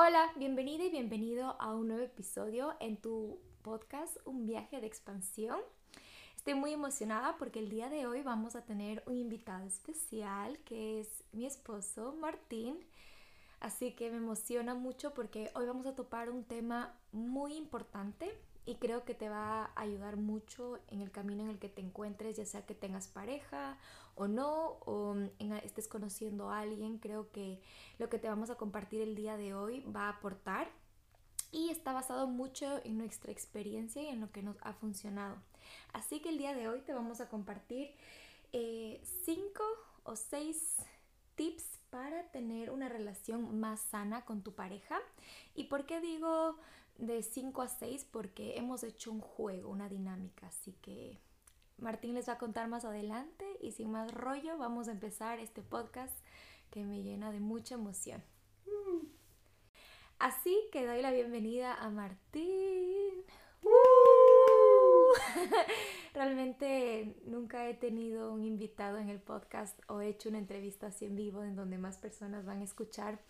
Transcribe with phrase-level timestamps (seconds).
[0.00, 5.58] Hola, bienvenida y bienvenido a un nuevo episodio en tu podcast Un viaje de expansión.
[6.36, 11.00] Estoy muy emocionada porque el día de hoy vamos a tener un invitado especial que
[11.00, 12.78] es mi esposo Martín.
[13.58, 18.32] Así que me emociona mucho porque hoy vamos a topar un tema muy importante
[18.68, 21.80] y creo que te va a ayudar mucho en el camino en el que te
[21.80, 23.78] encuentres, ya sea que tengas pareja
[24.14, 25.16] o no, o
[25.64, 26.98] estés conociendo a alguien.
[26.98, 27.62] Creo que
[27.98, 30.68] lo que te vamos a compartir el día de hoy va a aportar
[31.50, 35.36] y está basado mucho en nuestra experiencia y en lo que nos ha funcionado.
[35.94, 37.94] Así que el día de hoy te vamos a compartir
[38.52, 39.64] eh, cinco
[40.02, 40.76] o seis
[41.36, 44.98] tips para tener una relación más sana con tu pareja.
[45.54, 46.58] ¿Y por qué digo
[46.98, 48.06] de 5 a 6?
[48.10, 50.48] Porque hemos hecho un juego, una dinámica.
[50.48, 51.18] Así que
[51.78, 55.62] Martín les va a contar más adelante y sin más rollo vamos a empezar este
[55.62, 56.14] podcast
[56.70, 58.22] que me llena de mucha emoción.
[60.18, 63.24] Así que doy la bienvenida a Martín.
[66.14, 71.04] Realmente nunca he tenido un invitado en el podcast o he hecho una entrevista así
[71.04, 73.20] en vivo en donde más personas van a escuchar.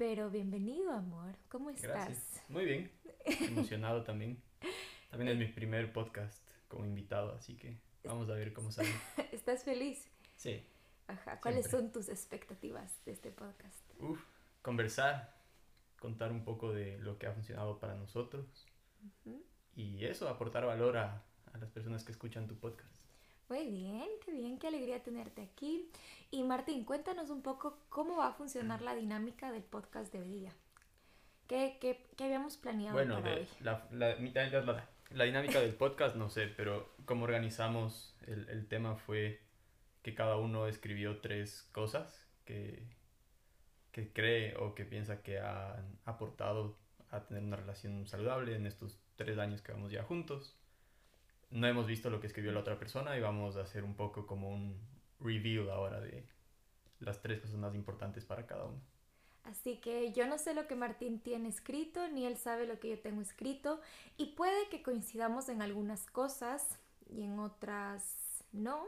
[0.00, 1.36] Pero bienvenido, amor.
[1.50, 1.90] ¿Cómo estás?
[1.90, 2.42] Gracias.
[2.48, 2.90] Muy bien.
[3.26, 4.42] Emocionado también.
[5.10, 8.88] También es mi primer podcast como invitado, así que vamos a ver cómo sale.
[9.30, 10.08] ¿Estás feliz?
[10.36, 10.64] Sí.
[11.06, 11.38] Ajá.
[11.42, 13.76] ¿Cuáles son tus expectativas de este podcast?
[13.98, 14.24] Uf,
[14.62, 15.36] conversar,
[15.98, 18.66] contar un poco de lo que ha funcionado para nosotros
[19.76, 22.99] y eso, aportar valor a, a las personas que escuchan tu podcast.
[23.50, 25.90] Muy bien, qué bien, qué alegría tenerte aquí.
[26.30, 30.30] Y Martín, cuéntanos un poco cómo va a funcionar la dinámica del podcast de hoy
[30.30, 30.52] día.
[31.48, 33.48] ¿Qué, qué, qué habíamos planeado bueno, para de, hoy?
[33.58, 38.94] La, la, la, la, dinámica del podcast no sé, pero cómo organizamos el, el, tema
[38.94, 39.40] fue
[40.02, 42.86] que cada uno escribió tres cosas que,
[43.90, 46.78] que cree o que piensa que han aportado
[47.10, 50.56] a tener una relación saludable en estos tres años que vamos ya juntos.
[51.50, 54.26] No hemos visto lo que escribió la otra persona y vamos a hacer un poco
[54.26, 54.78] como un
[55.18, 56.26] review ahora de
[57.00, 58.80] las tres cosas más importantes para cada uno.
[59.44, 62.90] Así que yo no sé lo que Martín tiene escrito, ni él sabe lo que
[62.90, 63.80] yo tengo escrito,
[64.16, 66.78] y puede que coincidamos en algunas cosas
[67.08, 68.84] y en otras no,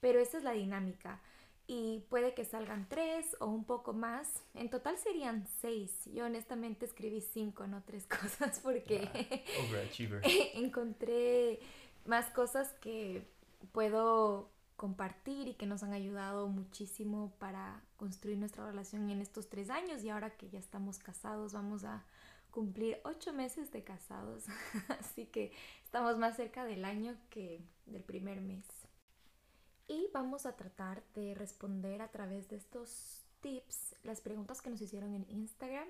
[0.00, 1.20] pero esa es la dinámica.
[1.68, 4.42] Y puede que salgan tres o un poco más.
[4.54, 5.92] En total serían seis.
[6.12, 10.18] Yo honestamente escribí cinco, no tres cosas, porque ah,
[10.54, 11.60] encontré
[12.04, 13.26] más cosas que
[13.72, 19.70] puedo compartir y que nos han ayudado muchísimo para construir nuestra relación en estos tres
[19.70, 22.04] años y ahora que ya estamos casados vamos a
[22.50, 24.44] cumplir ocho meses de casados.
[25.00, 25.52] Así que
[25.84, 28.66] estamos más cerca del año que del primer mes.
[29.88, 34.80] Y vamos a tratar de responder a través de estos tips las preguntas que nos
[34.80, 35.88] hicieron en Instagram.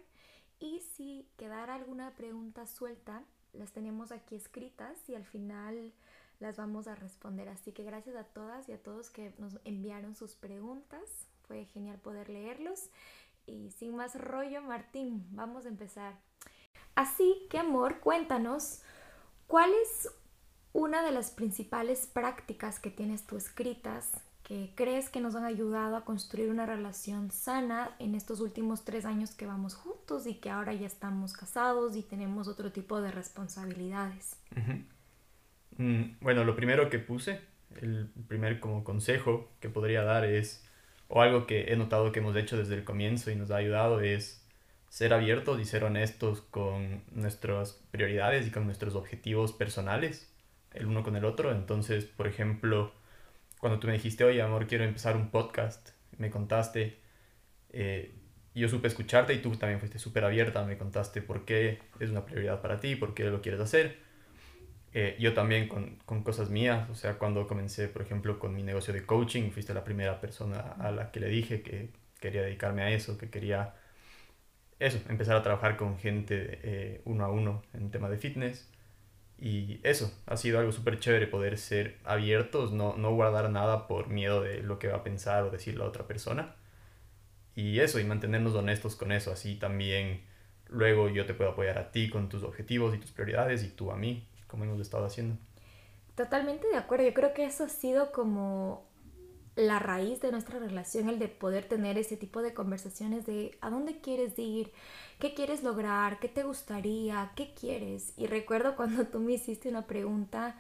[0.59, 5.93] Y si quedara alguna pregunta suelta las tenemos aquí escritas y al final
[6.41, 7.49] las vamos a responder.
[7.49, 11.03] Así que gracias a todas y a todos que nos enviaron sus preguntas.
[11.47, 12.91] Fue genial poder leerlos.
[13.47, 16.19] Y sin más rollo, Martín, vamos a empezar.
[16.95, 18.83] Así que, amor, cuéntanos,
[19.47, 20.11] ¿cuál es
[20.73, 24.13] una de las principales prácticas que tienes tú escritas
[24.43, 29.05] que crees que nos han ayudado a construir una relación sana en estos últimos tres
[29.05, 33.13] años que vamos juntos y que ahora ya estamos casados y tenemos otro tipo de
[33.13, 34.37] responsabilidades?
[35.79, 37.41] Mm, bueno, lo primero que puse,
[37.81, 40.65] el primer como consejo que podría dar es,
[41.09, 44.01] o algo que he notado que hemos hecho desde el comienzo y nos ha ayudado
[44.01, 44.45] es
[44.89, 50.31] ser abiertos y ser honestos con nuestras prioridades y con nuestros objetivos personales,
[50.75, 51.53] el uno con el otro.
[51.53, 52.93] Entonces, por ejemplo,
[53.63, 56.99] cuando tú me dijiste, oye, amor, quiero empezar un podcast, me contaste,
[57.71, 58.13] eh,
[58.57, 62.27] yo supe escucharte y tú también fuiste súper abierta, me contaste por qué es una
[62.27, 63.99] prioridad para ti, por qué lo quieres hacer.
[64.95, 68.65] Eh, yo también con, con, cosas mías, o sea, cuando comencé, por ejemplo, con mi
[68.65, 71.91] negocio de coaching, fuiste la primera persona a la que le dije que
[72.21, 73.77] quería dedicarme a eso, que quería
[74.81, 78.72] eso, empezar a trabajar con gente eh, uno a uno en tema de fitness.
[79.43, 84.07] Y eso, ha sido algo súper chévere poder ser abiertos, no, no guardar nada por
[84.07, 86.55] miedo de lo que va a pensar o decir la otra persona.
[87.57, 90.23] Y eso, y mantenernos honestos con eso, así también
[90.69, 93.91] luego yo te puedo apoyar a ti con tus objetivos y tus prioridades y tú
[93.91, 95.37] a mí como hemos estado haciendo.
[96.15, 98.87] Totalmente de acuerdo, yo creo que eso ha sido como
[99.57, 103.71] la raíz de nuestra relación, el de poder tener ese tipo de conversaciones de a
[103.71, 104.73] dónde quieres ir,
[105.19, 108.15] qué quieres lograr, qué te gustaría, qué quieres.
[108.17, 110.57] Y recuerdo cuando tú me hiciste una pregunta,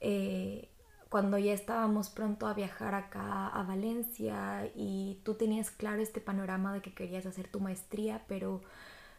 [0.00, 0.68] eh,
[1.08, 6.74] cuando ya estábamos pronto a viajar acá a Valencia y tú tenías claro este panorama
[6.74, 8.62] de que querías hacer tu maestría, pero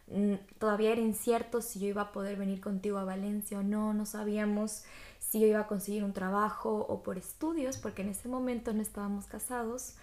[0.08, 3.94] mm, todavía era incierto si yo iba a poder venir contigo a Valencia o no,
[3.94, 4.84] no sabíamos
[5.36, 8.80] si yo iba a conseguir un trabajo o por estudios, porque en ese momento no
[8.80, 9.96] estábamos casados.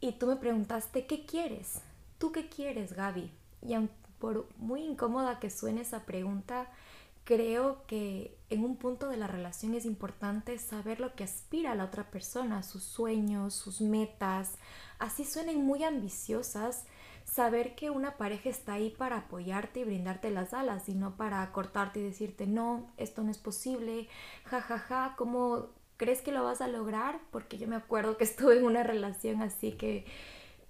[0.00, 1.82] Y tú me preguntaste, ¿qué quieres?
[2.18, 3.30] ¿Tú qué quieres, Gaby?
[3.62, 3.76] Y
[4.18, 6.68] por muy incómoda que suene esa pregunta,
[7.22, 11.74] creo que en un punto de la relación es importante saber lo que aspira a
[11.76, 14.54] la otra persona, sus sueños, sus metas,
[14.98, 16.86] así suenen muy ambiciosas,
[17.32, 21.50] saber que una pareja está ahí para apoyarte y brindarte las alas y no para
[21.50, 24.06] cortarte y decirte no, esto no es posible,
[24.44, 27.20] jajaja, ja, ja, ¿cómo crees que lo vas a lograr?
[27.30, 30.04] Porque yo me acuerdo que estuve en una relación así que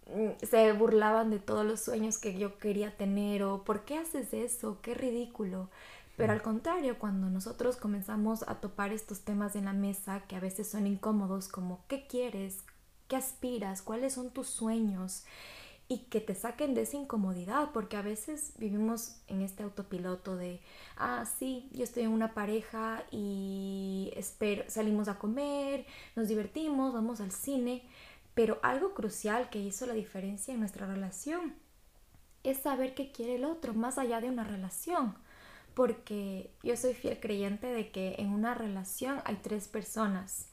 [0.06, 4.32] mm, se burlaban de todos los sueños que yo quería tener o ¿por qué haces
[4.32, 4.78] eso?
[4.82, 5.68] Qué ridículo.
[6.16, 10.40] Pero al contrario, cuando nosotros comenzamos a topar estos temas en la mesa que a
[10.40, 12.58] veces son incómodos, como ¿qué quieres?
[13.08, 13.82] ¿Qué aspiras?
[13.82, 15.24] ¿Cuáles son tus sueños?
[15.92, 20.60] Y que te saquen de esa incomodidad, porque a veces vivimos en este autopiloto de,
[20.96, 25.84] ah, sí, yo estoy en una pareja y espero, salimos a comer,
[26.16, 27.82] nos divertimos, vamos al cine,
[28.34, 31.54] pero algo crucial que hizo la diferencia en nuestra relación
[32.42, 35.14] es saber qué quiere el otro, más allá de una relación
[35.74, 40.48] porque yo soy fiel creyente de que en una relación hay tres personas,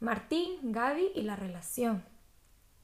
[0.00, 2.04] Martín, Gaby y la relación.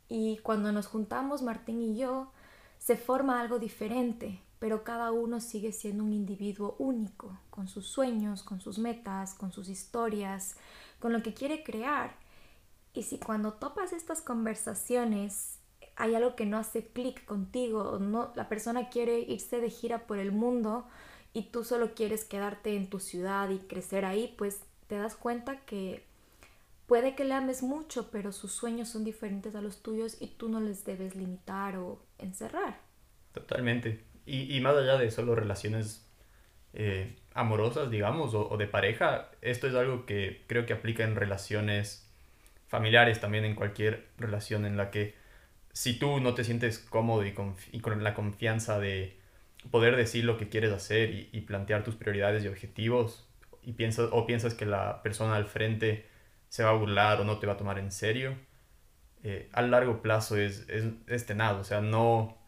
[0.08, 2.32] Y cuando nos juntamos, Martín y yo,
[2.78, 8.42] se forma algo diferente, pero cada uno sigue siendo un individuo único, con sus sueños,
[8.42, 10.56] con sus metas, con sus historias,
[11.00, 12.14] con lo que quiere crear.
[12.94, 15.58] Y si cuando topas estas conversaciones
[15.96, 20.18] hay algo que no hace clic contigo, no, la persona quiere irse de gira por
[20.18, 20.86] el mundo,
[21.36, 25.60] y tú solo quieres quedarte en tu ciudad y crecer ahí, pues te das cuenta
[25.66, 26.05] que
[26.86, 30.48] puede que le ames mucho, pero sus sueños son diferentes a los tuyos y tú
[30.48, 32.80] no les debes limitar o encerrar.
[33.32, 34.04] Totalmente.
[34.24, 36.06] Y, y más allá de solo relaciones
[36.78, 42.06] eh, amorosas, digamos, o, de pareja, esto es algo que creo que aplica en relaciones
[42.68, 45.14] familiares, también en cualquier relación en la que
[45.72, 47.34] si tú no te sientes cómodo y,
[47.72, 49.16] y con la confianza de
[49.70, 53.26] poder decir lo que quieres hacer y, plantear tus prioridades y objetivos
[53.62, 56.06] y piensas, o piensas que la persona al frente
[56.48, 58.36] se va a burlar o no te va a tomar en serio,
[59.22, 62.38] eh, a largo plazo es, es, es o sea, no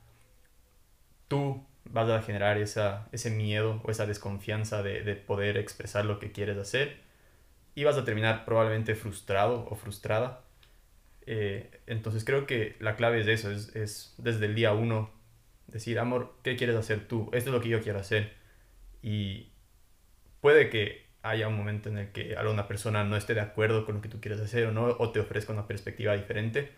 [1.26, 6.18] tú vas a generar esa, ese miedo o esa desconfianza de, de, poder expresar lo
[6.18, 7.00] que quieres hacer
[7.74, 10.44] y vas a terminar probablemente frustrado o frustrada.
[11.26, 15.10] Eh, entonces creo que la clave es eso, es, es desde el día uno
[15.66, 17.30] decir, amor, ¿qué quieres hacer tú?
[17.32, 18.34] Esto es lo que yo quiero hacer.
[19.02, 19.52] Y
[20.40, 23.96] puede que haya un momento en el que alguna persona no esté de acuerdo con
[23.96, 26.70] lo que tú quieres hacer o no, o te ofrezca una perspectiva diferente.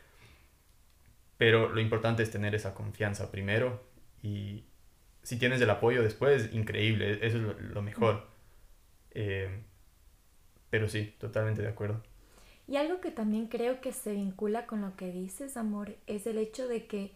[1.36, 3.82] Pero lo importante es tener esa confianza primero
[4.22, 4.64] y
[5.22, 8.26] si tienes el apoyo después, increíble, eso es lo, mejor.
[9.12, 9.62] Eh,
[10.70, 12.02] pero sí, totalmente de acuerdo.
[12.66, 16.38] Y algo que también creo que se vincula con lo que dices, amor, es el
[16.38, 17.12] hecho de que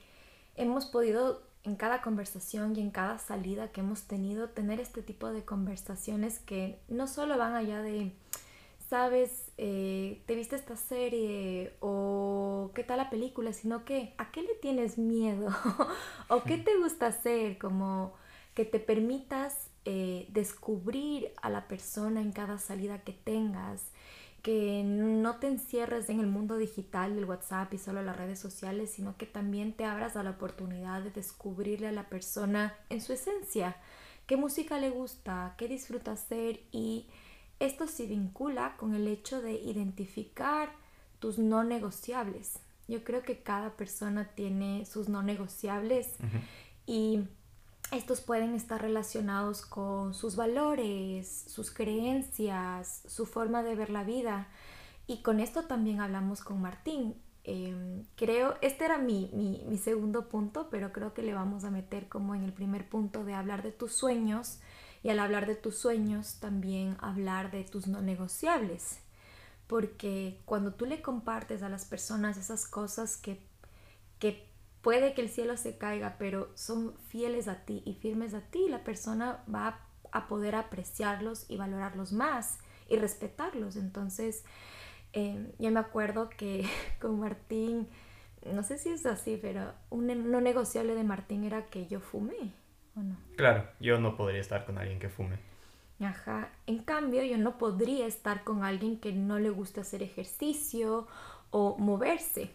[0.56, 5.32] hemos podido en cada conversación y en cada salida que hemos tenido, tener este tipo
[5.32, 8.12] de conversaciones que no solo van allá de,
[8.90, 14.42] sabes, eh, te viste esta serie o qué tal la película, sino que a qué
[14.42, 15.48] le tienes miedo
[16.28, 18.12] o qué te gusta hacer, como
[18.54, 23.90] que te permitas eh, descubrir a la persona en cada salida que tengas
[24.44, 28.90] que no te encierres en el mundo digital del WhatsApp y solo las redes sociales,
[28.90, 33.14] sino que también te abras a la oportunidad de descubrirle a la persona en su
[33.14, 33.74] esencia,
[34.26, 37.06] qué música le gusta, qué disfruta hacer y
[37.58, 40.70] esto se vincula con el hecho de identificar
[41.20, 42.58] tus no negociables.
[42.86, 46.16] Yo creo que cada persona tiene sus no negociables
[46.84, 47.22] y
[47.92, 54.48] estos pueden estar relacionados con sus valores, sus creencias, su forma de ver la vida.
[55.06, 57.14] Y con esto también hablamos con Martín.
[57.44, 62.08] Em, creo, este era mi, mi, segundo punto, pero creo que le vamos a meter
[62.08, 64.60] como en el primer punto de hablar de tus sueños
[65.02, 69.00] y al hablar de tus sueños también hablar de tus no negociables.
[69.66, 73.46] Porque cuando tú le compartes a las personas esas cosas que,
[74.18, 74.53] que
[74.84, 78.68] puede que el cielo se caiga, pero son fieles a ti y firmes a ti,
[78.68, 79.80] la persona va
[80.12, 83.76] a poder apreciarlos y valorarlos más y respetarlos.
[83.76, 84.44] Entonces,
[85.14, 86.68] eh, yo me acuerdo que
[87.00, 87.88] con Martín,
[88.52, 92.52] no sé si es así, pero un no negociable de Martín era que yo fumé,
[92.94, 93.16] ¿o no?
[93.36, 95.38] Claro, yo no podría estar con alguien que fume.
[95.98, 101.06] Ajá, en cambio yo no podría estar con alguien que no le gusta hacer ejercicio
[101.50, 102.50] o moverse,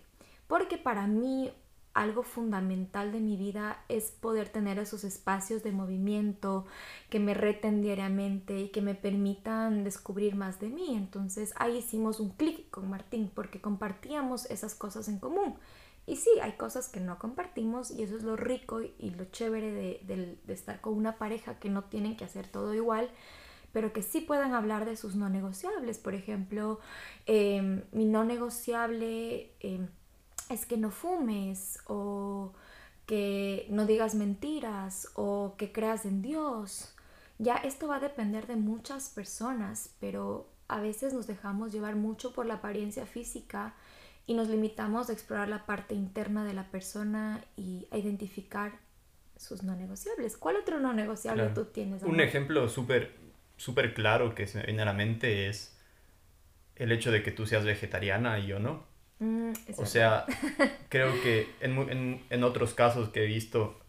[0.47, 1.51] porque para mí
[1.93, 6.65] algo fundamental de mi vida es poder tener esos espacios de movimiento
[7.09, 10.95] que me reten diariamente y que me permitan descubrir más de mí.
[10.95, 15.55] Entonces ahí hicimos un clic con Martín porque compartíamos esas cosas en común.
[16.05, 19.71] Y sí, hay cosas que no compartimos y eso es lo rico y lo chévere
[19.71, 23.11] de, estar con una pareja que no tienen que hacer todo igual,
[23.73, 25.99] pero que sí puedan hablar de sus no negociables.
[25.99, 26.79] Por ejemplo,
[27.25, 29.51] em, mi no negociable...
[29.59, 29.87] Em,
[30.49, 32.53] es que no fumes o
[33.05, 36.95] que no digas mentiras o que creas en Dios.
[37.37, 42.33] Ya esto va a depender de muchas personas, pero a veces nos dejamos llevar mucho
[42.33, 43.73] por la apariencia física
[44.27, 48.79] y nos limitamos a explorar la parte interna de la persona y a identificar
[49.37, 50.37] sus no negociables.
[50.37, 52.03] ¿Cuál otro no negociable tú tienes?
[52.03, 53.17] Un ejemplo súper
[53.59, 55.77] súper claro que se me viene a la mente es
[56.75, 58.85] el hecho de que tú seas vegetariana y yo no.
[59.19, 60.25] Mm, o sea,
[60.89, 63.79] creo que en, en, otros casos que he visto,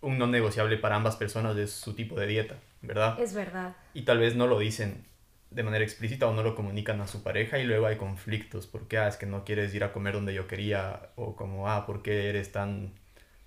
[0.00, 3.18] un no negociable para ambas personas es su tipo de dieta, ¿verdad?
[3.18, 3.74] Es verdad.
[3.94, 5.06] Y tal vez no lo dicen
[5.50, 8.98] de manera explícita o no lo comunican a su pareja y luego hay conflictos, porque,
[8.98, 12.02] ah, es que no quieres ir a comer donde yo quería, o como, ah, ¿por
[12.02, 12.92] qué eres tan,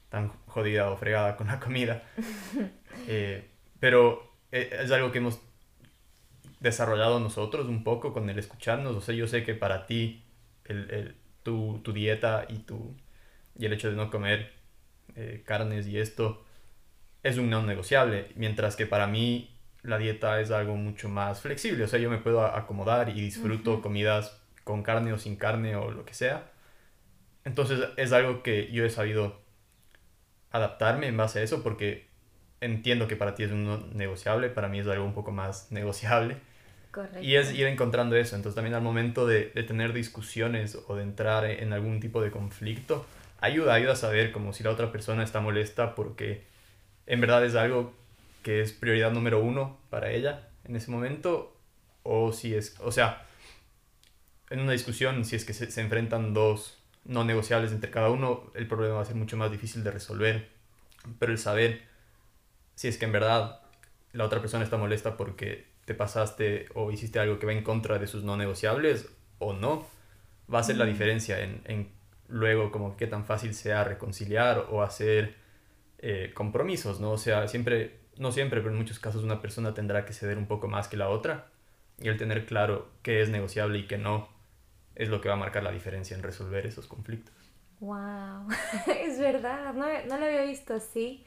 [0.10, 2.04] tan jodida o fregada con la comida?
[3.08, 3.50] Eh,
[3.82, 5.42] pero eh, es algo que hemos
[6.62, 10.25] desarrollado nosotros un poco con el escucharnos, o sea, yo sé que para ti
[10.66, 12.96] el, el, tu, tu, dieta y, tu,
[13.58, 14.54] y el hecho de no comer
[15.16, 16.44] eh, carnes y esto
[17.24, 21.84] es un no negociable, mientras que para mí la dieta es algo mucho más flexible,
[21.84, 25.92] o sea, yo me puedo acomodar y disfruto comidas con carne o sin carne o
[25.92, 26.52] lo que sea.
[27.44, 29.42] Entonces es algo que yo he sabido
[30.52, 32.08] adaptarme en base a eso porque
[32.62, 35.72] entiendo que para ti es un no negociable, para mí es algo un poco más
[35.72, 36.38] negociable.
[37.22, 38.36] Y es ir encontrando eso.
[38.36, 42.32] Entonces también al momento de, de, tener discusiones o de entrar en algún tipo de
[42.32, 43.06] conflicto,
[43.40, 46.44] ayuda, ayuda a saber como si la otra persona está molesta porque
[47.08, 47.94] en verdad es algo
[48.44, 51.56] que es prioridad número uno para ella en ese momento
[52.04, 53.25] o si es, o sea,
[54.50, 58.52] en una discusión, si es que se, se enfrentan dos no negociables entre cada uno,
[58.56, 60.50] el problema va a ser mucho más difícil de resolver.
[61.20, 61.82] Pero el saber
[62.75, 63.62] si es que en verdad
[64.12, 68.00] la otra persona está molesta porque te pasaste o hiciste algo que va en contra
[68.00, 69.88] de sus no negociables o no,
[70.54, 71.89] va a ser la diferencia en, en
[72.27, 75.36] luego como qué tan fácil sea reconciliar o hacer
[76.00, 77.12] eh, compromisos, ¿no?
[77.12, 80.48] O sea, siempre, no siempre, pero en muchos casos una persona tendrá que ceder un
[80.48, 81.48] poco más que la otra
[82.00, 84.27] y el tener claro qué es negociable y qué no
[84.96, 87.34] es lo que va a marcar la diferencia en resolver esos conflictos.
[87.80, 88.48] Wow,
[89.01, 91.25] es verdad, no, no lo había visto así,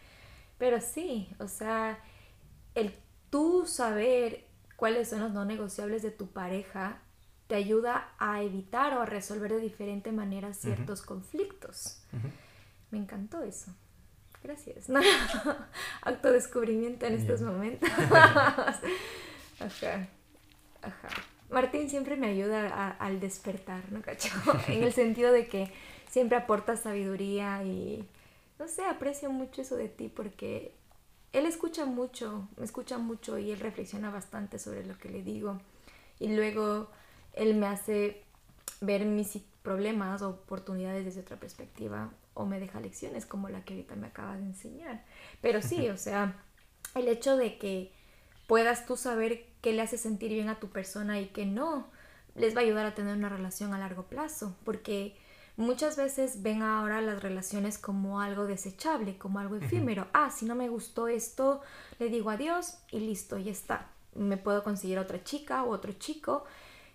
[0.58, 1.98] pero sí, o sea,
[2.74, 2.94] el
[3.30, 4.47] tú saber
[4.78, 7.02] cuáles son los no negociables de tu pareja
[7.49, 12.00] te ayuda a evitar o a resolver de diferente manera ciertos conflictos.
[12.92, 13.75] Me encantó eso.
[14.44, 14.87] Gracias.
[16.02, 17.90] Autodescubrimiento en estos momentos.
[19.58, 20.08] ajá,
[20.82, 21.08] ajá.
[21.50, 24.28] Martín siempre me ayuda al despertar, ¿no, cacho?
[24.68, 25.73] en el sentido de que
[26.08, 28.06] siempre aporta sabiduría y,
[28.61, 30.77] no sé, aprecio mucho eso de ti porque
[31.32, 35.61] él escucha mucho, me escucha mucho y él reflexiona bastante sobre lo que le digo.
[36.18, 36.90] Y luego
[37.35, 38.25] él me hace
[38.80, 43.75] ver mis problemas o oportunidades desde otra perspectiva o me deja lecciones como la que
[43.75, 45.04] ahorita me acaba de enseñar.
[45.40, 46.42] Pero sí, o sea,
[46.94, 47.92] el hecho de que
[48.47, 51.88] puedas tú saber qué le hace sentir bien a tu persona y qué no,
[52.35, 55.16] les va a ayudar a tener una relación a largo plazo, porque
[55.58, 60.06] muchas veces ven ahora las relaciones como algo desechable, como algo efímero.
[60.14, 61.60] Ah, si no me gustó esto,
[61.98, 63.90] le digo adiós y listo, ya está.
[64.14, 66.44] Me puedo conseguir otra chica o otro chico.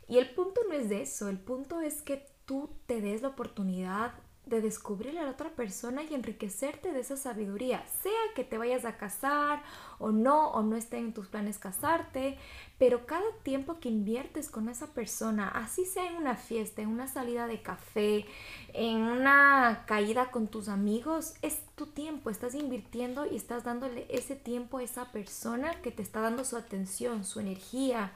[0.08, 3.30] Y el punto no es de eso, el punto es que tú te des la
[3.30, 4.14] oportunidad
[4.46, 8.84] de descubrir a la otra persona y enriquecerte de esa sabiduría, sea que te vayas
[8.84, 9.64] a casar
[10.00, 12.38] o no, o no esté en tus planes casarte,
[12.78, 17.08] pero cada tiempo que inviertes con esa persona, así sea en una fiesta, en una
[17.08, 18.26] salida de café,
[18.74, 24.36] en una caída con tus amigos, es tu tiempo, estás invirtiendo y estás dándole ese
[24.36, 28.12] tiempo a esa persona que te está dando su atención, su energía.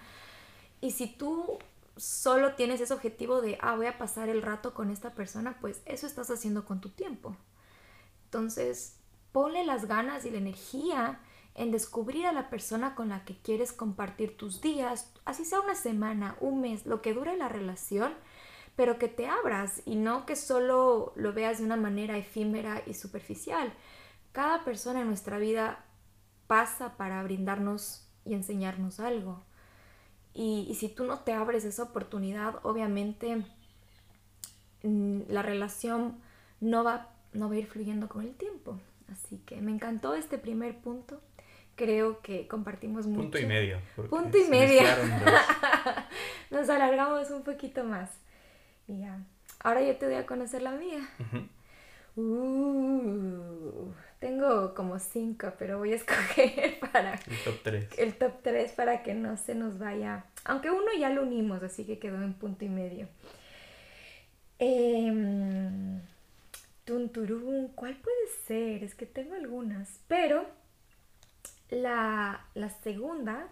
[0.81, 1.57] Y si tú
[1.97, 5.81] solo tienes ese objetivo de, ah, voy a pasar el rato con esta persona, pues
[5.85, 7.35] eso estás haciendo con tu tiempo.
[8.25, 8.97] Entonces,
[9.31, 11.19] ponle las ganas y la energía
[11.55, 15.75] en descubrir a la persona con la que quieres compartir tus días, así sea una
[15.75, 18.13] semana, un mes, lo que dure la relación,
[18.75, 22.93] pero que te abras y no que solo lo veas de una manera efímera y
[22.93, 23.73] superficial.
[24.33, 25.83] Cada persona en nuestra vida
[26.45, 29.46] pasa para brindarnos y enseñarnos algo.
[30.39, 33.43] Y, si tú no te abres esa oportunidad, obviamente
[34.83, 36.19] mm, la relación
[36.61, 38.79] no va a no va a ir fluyendo con el tiempo.
[39.11, 41.19] Así que me encantó este primer punto.
[41.75, 43.21] Creo que compartimos mucho.
[43.21, 43.79] Punto y medio.
[44.09, 44.81] Punto y medio.
[46.51, 48.11] Nos alargamos un poquito más.
[48.87, 49.19] Y ya.
[49.59, 51.07] Ahora yo te voy a conocer la mía.
[52.15, 53.26] uh,
[54.47, 57.13] tengo como cinco, pero voy a escoger para...
[57.13, 57.87] El top tres.
[57.97, 60.25] El top tres para que no se nos vaya...
[60.45, 63.07] Aunque uno ya lo unimos, así que quedó en punto y medio.
[64.59, 65.99] Eh,
[66.85, 68.83] Tunturún, ¿cuál puede ser?
[68.83, 70.45] Es que tengo algunas, pero
[71.69, 73.49] la, la segunda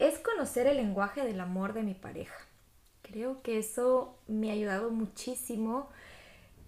[0.00, 2.34] es conocer el lenguaje del amor de mi pareja.
[3.02, 5.88] Creo que eso me ha ayudado muchísimo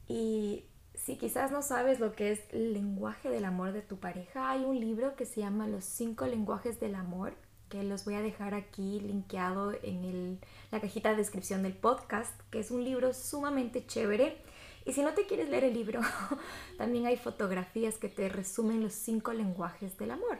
[0.06, 0.64] y
[0.97, 4.65] si quizás no sabes lo que es el lenguaje del amor de tu pareja, hay
[4.65, 7.35] un libro que se llama Los cinco lenguajes del amor,
[7.69, 10.38] que los voy a dejar aquí linkeado en el,
[10.71, 14.38] la cajita de descripción del podcast, que es un libro sumamente chévere.
[14.85, 16.00] Y si no te quieres leer el libro,
[16.79, 20.38] también hay fotografías que te resumen los cinco lenguajes del amor.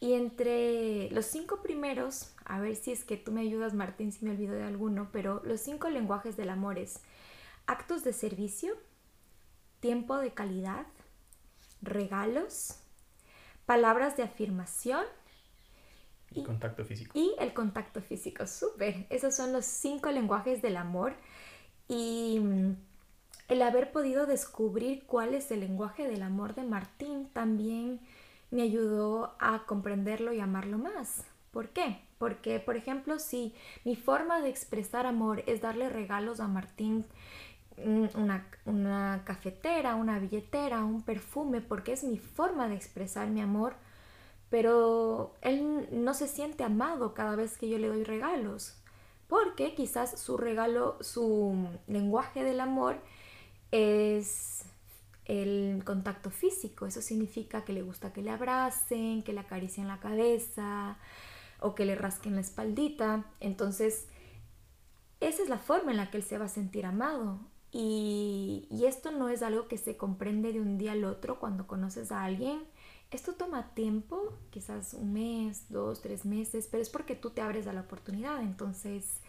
[0.00, 4.24] Y entre los cinco primeros, a ver si es que tú me ayudas, Martín, si
[4.24, 7.00] me olvido de alguno, pero los cinco lenguajes del amor es
[7.66, 8.74] actos de servicio,
[9.80, 10.86] tiempo de calidad,
[11.82, 12.76] regalos,
[13.66, 15.04] palabras de afirmación
[16.30, 17.12] y, contacto físico.
[17.14, 19.06] Y el contacto físico, súper.
[19.10, 21.14] Esos son los cinco lenguajes del amor.
[21.88, 22.76] Y mm,
[23.48, 28.00] el haber podido descubrir cuál es el lenguaje del amor de Martín también
[28.50, 31.24] me ayudó a comprenderlo y amarlo más.
[31.50, 32.02] ¿Por qué?
[32.18, 33.54] Porque, por ejemplo, si
[33.84, 37.06] mi forma de expresar amor es darle regalos a Martín,
[37.84, 43.74] una, una, cafetera, una billetera, un perfume, porque es mi forma de expresar mi amor,
[44.50, 48.76] pero él no se siente amado cada vez que yo le doy regalos,
[49.28, 52.96] porque quizás su regalo, su lenguaje del amor
[53.70, 54.64] es
[55.28, 56.86] el contacto físico.
[56.86, 60.98] Eso significa que le gusta que le abracen, que le acaricien la cabeza
[61.60, 63.26] o que le rasquen la espaldita.
[63.40, 64.06] Entonces,
[65.20, 67.38] esa es la forma en la que él se va a sentir amado.
[67.70, 71.66] Y, y, esto no es algo que se comprende de un día al otro cuando
[71.66, 72.62] conoces a alguien.
[73.10, 77.66] Esto toma tiempo, quizás un mes, dos, tres meses, pero es porque tú te abres
[77.66, 78.40] a la oportunidad.
[78.40, 79.20] Entonces,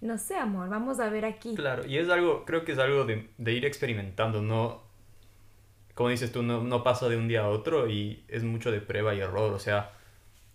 [0.00, 1.54] no sé, amor, vamos a ver aquí.
[1.54, 4.82] Claro, y es algo, creo que es algo de, de ir experimentando, no,
[5.98, 8.80] como dices tú, no, no, pasa de un día a otro y es mucho de
[8.80, 9.52] prueba y error.
[9.52, 9.97] O sea,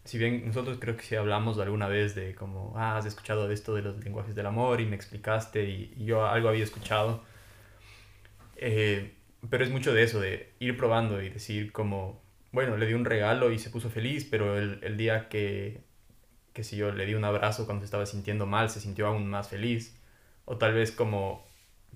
[0.06, 3.74] si bien nosotros creo que sí hablamos alguna vez de como, ah, has escuchado esto
[3.76, 7.24] de los lenguajes del amor y me explicaste y, yo algo había escuchado.
[8.58, 9.14] Eh,
[9.50, 13.06] pero es mucho de eso, de ir probando y decir como, bueno, le di un
[13.06, 15.82] regalo y se puso feliz, pero el, el día que,
[16.54, 19.30] que si yo le di un abrazo cuando se estaba sintiendo mal, se sintió aún
[19.30, 19.98] más feliz.
[20.46, 21.46] O tal vez como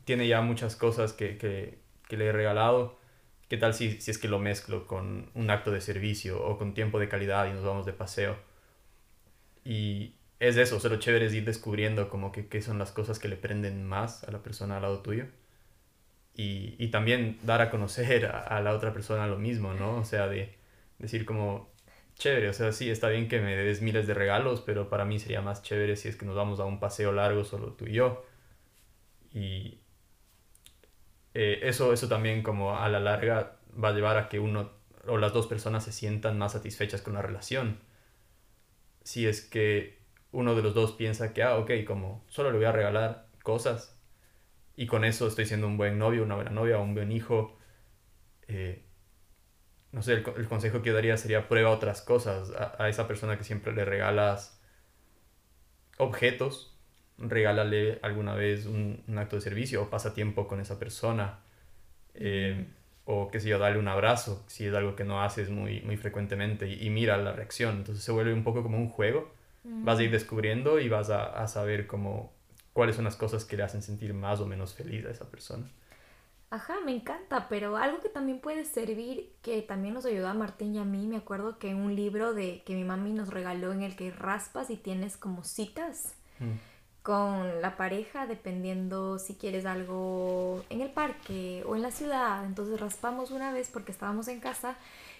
[0.05, 2.97] tiene ya muchas cosas que, que, que le he regalado
[3.49, 6.73] ¿Qué tal si, si es que lo mezclo con un acto de servicio o con
[6.73, 8.37] tiempo de calidad y nos vamos de paseo?
[9.63, 13.19] Y es eso, o lo chévere es ir descubriendo como que qué son las cosas
[13.19, 15.25] que le prenden más a la persona al lado tuyo.
[16.35, 19.97] Y, y también dar a conocer a, a, la otra persona lo mismo, ¿no?
[19.97, 20.55] O sea, de
[20.99, 21.71] decir como,
[22.15, 25.19] chévere, o sea, sí, está bien que me des miles de regalos, pero para mí
[25.19, 27.93] sería más chévere si es que nos vamos a un paseo largo solo tú y
[27.93, 28.25] yo.
[29.33, 29.79] Y,
[31.39, 34.71] eh, eso, eso también como a la larga va a llevar a que uno
[35.05, 37.79] o las dos personas se sientan más satisfechas con la relación.
[39.03, 39.99] Si es que
[40.31, 43.95] uno de los dos piensa que, ah, ok, como solo le voy a regalar cosas
[44.75, 47.55] y con eso estoy siendo un buen novio, una buena novia, un buen hijo,
[48.47, 48.83] eh,
[49.91, 52.51] no sé, el, el, consejo que daría sería prueba otras cosas.
[52.79, 54.59] A esa persona que siempre le regalas
[55.97, 56.76] objetos,
[57.17, 61.39] regálale alguna vez un, un, acto de servicio o pasa tiempo con esa persona.
[62.13, 62.65] Eh,
[63.05, 65.95] o qué sé yo, dale un abrazo, si es algo que no haces muy, muy
[65.97, 67.77] frecuentemente y, y mira la reacción.
[67.77, 69.31] Entonces se vuelve un poco como un juego.
[69.63, 69.85] Mm.
[69.85, 72.33] Vas a ir descubriendo y vas a, a, saber como
[72.73, 75.69] cuáles son las cosas que le hacen sentir más o menos feliz a esa persona.
[76.49, 80.75] Ajá, me encanta, pero algo que también puede servir, que también nos ayudó a Martín
[80.75, 83.83] y a mí, me acuerdo que un libro de que mi mami nos regaló en
[83.83, 86.15] el que raspas y tienes como citas.
[86.39, 86.55] Mm
[87.07, 92.43] con la pareja dependiendo si quieres algo en el parque o en la ciudad.
[92.43, 94.75] Entonces raspamos una vez porque estábamos en casa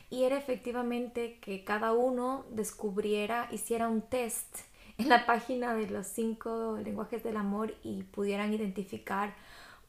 [0.09, 4.53] y era efectivamente que cada uno descubriera, hiciera un test
[4.97, 9.33] en la página de los cinco lenguajes del amor y pudieran identificar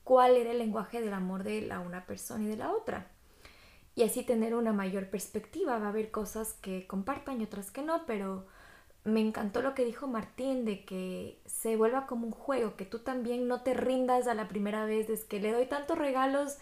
[0.05, 3.09] cuál era el lenguaje del amor de la una persona y de la otra.
[3.97, 5.81] Y así tener una mayor perspectiva.
[5.81, 8.47] Va a haber cosas que compartan y otras que no, pero
[9.09, 13.01] me encantó lo que dijo Martín de que se vuelva como un juego, que tú
[13.01, 16.59] también no te rindas a la primera vez, es que le doy tantos regalos,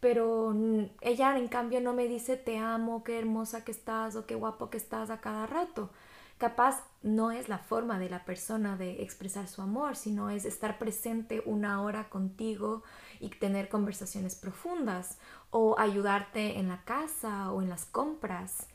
[0.00, 0.54] pero
[1.00, 4.70] ella en cambio no me dice te amo, qué hermosa que estás o qué guapo
[4.70, 5.90] que estás a cada rato.
[6.38, 10.78] Capaz no es la forma de la persona de expresar su amor, sino es estar
[10.78, 12.82] presente una hora contigo
[13.20, 15.18] y tener conversaciones profundas
[15.50, 18.68] o ayudarte en la casa o en las compras.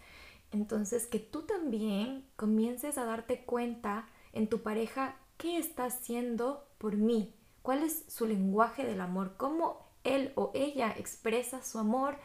[0.52, 6.98] Entonces, que tú también comiences a darte cuenta en tu pareja qué está haciendo por
[6.98, 12.18] mí, cuál es su lenguaje del amor, cómo él o ella expresa su amor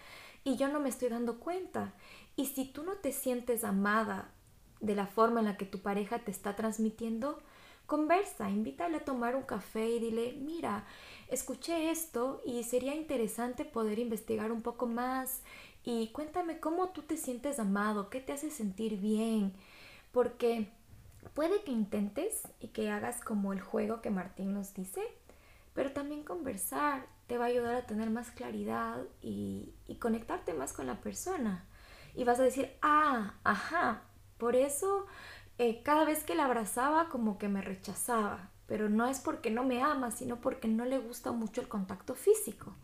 [0.45, 1.95] y yo no me estoy dando cuenta.
[2.37, 4.33] Y si tú no te sientes amada
[4.81, 7.39] de la forma en la que tu pareja te está transmitiendo,
[7.87, 10.85] conversa, invítale a tomar un café y dile, mira,
[11.29, 15.43] escuché esto y sería interesante poder investigar un poco más
[15.87, 19.53] y cuéntame cómo tú te sientes amado, qué te hace sentir bien,
[20.11, 20.69] porque
[21.33, 25.01] puede que intentes y que hagas como el juego que Martín nos dice,
[25.75, 30.89] pero también conversar te va a ayudar a tener más claridad y, conectarte más con
[30.89, 31.65] la persona.
[32.17, 34.03] Y vas a decir, ah, ajá,
[34.39, 35.07] por eso
[35.59, 39.63] eh, cada vez que la abrazaba como que me rechazaba, pero no es porque no
[39.63, 42.75] me ama, sino porque no le gusta mucho el contacto físico.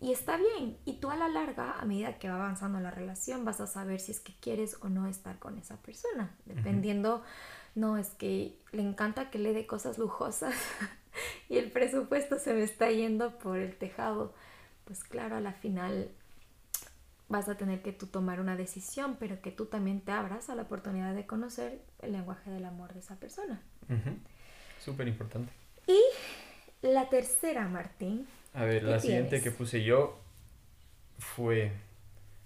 [0.00, 0.76] Y está bien.
[0.84, 4.00] Y tú a la larga, a medida que va avanzando la relación, vas a saber
[4.00, 6.34] si es que quieres o no estar con esa persona.
[6.44, 7.22] Dependiendo,
[7.74, 10.54] no, es que le encanta que le dé cosas lujosas
[11.48, 14.34] y el presupuesto se me está yendo por el tejado.
[14.84, 16.10] Pues claro, a la final
[17.28, 20.54] vas a tener que tú tomar una decisión, pero que tú también te abras a
[20.54, 23.62] la oportunidad de conocer el lenguaje del amor de esa persona.
[24.78, 25.52] Súper importante.
[25.86, 26.00] Y
[26.82, 28.26] la tercera, Martín,
[28.56, 30.18] a ver, la siguiente que puse yo
[31.18, 31.72] fue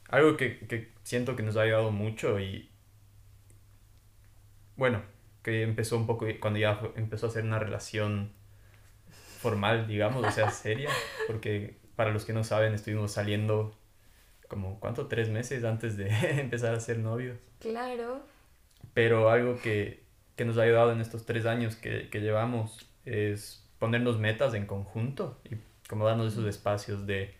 [0.09, 2.69] algo que, siento que nos ha ayudado mucho y
[4.75, 5.03] bueno,
[5.45, 8.33] que empezó un poco cuando ya empezó a ser una relación
[9.39, 10.91] formal, digamos, o sea, seria,
[11.29, 13.79] porque para los que no saben, estuvimos saliendo
[14.49, 15.07] como, ¿cuánto?
[15.07, 16.09] Tres meses antes de
[16.41, 17.39] empezar a ser novios.
[17.61, 18.27] Claro.
[18.95, 20.03] Pero algo que,
[20.39, 25.39] nos ha ayudado en estos tres años que, que llevamos es ponernos metas en conjunto
[25.45, 25.57] y
[25.91, 27.35] como darnos esos espacios de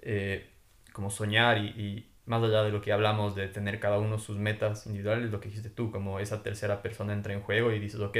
[0.00, 0.48] eh,
[0.94, 4.86] como soñar y, más allá de lo que hablamos de tener cada uno sus metas
[4.86, 8.14] individuales, lo que dijiste tú, como esa tercera persona entra en juego y dices, ok,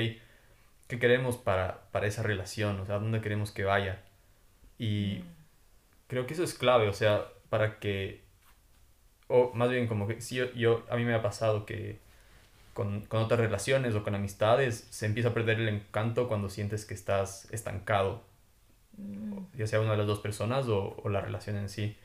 [0.89, 2.79] ¿qué queremos para, para esa relación?
[2.81, 4.03] O sea, ¿dónde queremos que vaya?
[4.79, 5.27] Y mm.
[6.09, 8.23] creo que eso es clave, o sea, para que,
[9.27, 11.99] o más bien como que, si yo, yo, a mí me ha pasado que
[12.75, 16.85] con, con otras relaciones o con amistades se empieza a perder el encanto cuando sientes
[16.85, 18.36] que estás estancado.
[19.57, 21.97] Ya sea una de las dos personas o, o, la relación en sí.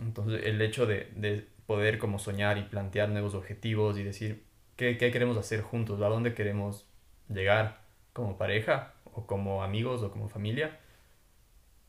[0.00, 4.44] Entonces, el hecho de, de, poder como soñar y plantear nuevos objetivos y decir
[4.76, 6.86] qué, qué, queremos hacer juntos, a dónde queremos
[7.28, 10.80] llegar como pareja o como amigos o como familia,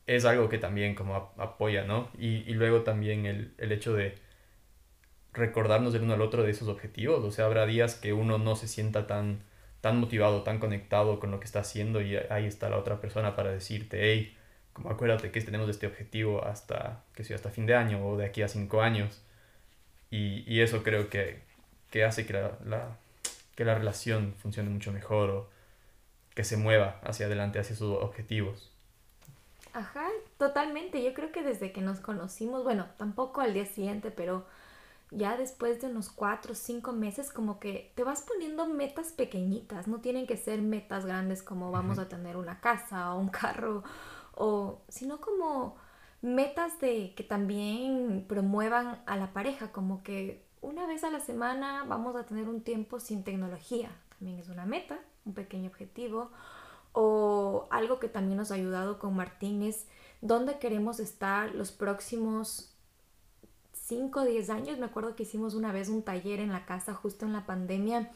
[0.06, 2.10] es algo que también como apoya, ¿no?
[2.16, 4.14] Y, y luego también el, el hecho de
[5.32, 8.56] recordarnos el uno al otro de esos objetivos, o sea, habrá días que uno no
[8.56, 9.42] se sienta tan
[9.82, 13.36] tan motivado, tan conectado con lo que está haciendo y ahí está la otra persona
[13.36, 14.38] para decirte, hey,
[14.72, 18.24] como acuérdate que tenemos este objetivo hasta, que sea, hasta fin de año o de
[18.24, 19.22] aquí a cinco años.
[20.10, 21.42] Y, y eso creo que,
[21.90, 22.96] que hace que la, la,
[23.56, 25.50] que la relación funcione mucho mejor o
[26.34, 28.70] que se mueva hacia adelante, hacia sus objetivos.
[29.72, 30.06] Ajá,
[30.38, 31.02] totalmente.
[31.02, 34.46] Yo creo que desde que nos conocimos, bueno, tampoco al día siguiente, pero
[35.14, 39.86] ya después de unos cuatro o cinco meses como que te vas poniendo metas pequeñitas,
[39.86, 43.84] no tienen que ser metas grandes como vamos a tener una casa o un carro,
[44.34, 45.76] o, sino como
[46.22, 51.84] metas de que también promuevan a la pareja, como que una vez a la semana
[51.86, 56.30] vamos a tener un tiempo sin tecnología, también es una meta, un pequeño objetivo,
[56.92, 59.86] o algo que también nos ha ayudado con Martín es
[60.20, 62.71] dónde queremos estar los próximos
[63.92, 64.78] 5 o 10 años.
[64.78, 68.10] Me acuerdo que hicimos una vez un taller en la casa justo en la pandemia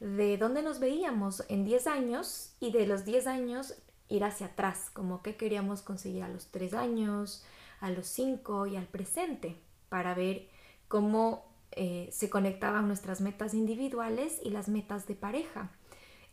[0.00, 3.74] de dónde nos veíamos en 10 años y de los 10 años
[4.08, 7.44] ir hacia atrás, como qué queríamos conseguir a los 3 años,
[7.80, 9.56] a los 5 y al presente,
[9.88, 10.48] para ver
[10.88, 15.70] cómo eh, se conectaban nuestras metas individuales y las metas de pareja.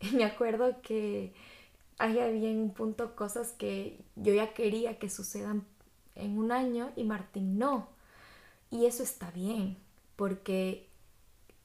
[0.13, 1.35] Me acuerdo que
[1.99, 5.67] ahí había un punto cosas que yo ya quería que sucedan
[6.15, 8.00] en un año y Martín no.
[8.71, 9.77] Y eso está bien,
[10.15, 10.89] porque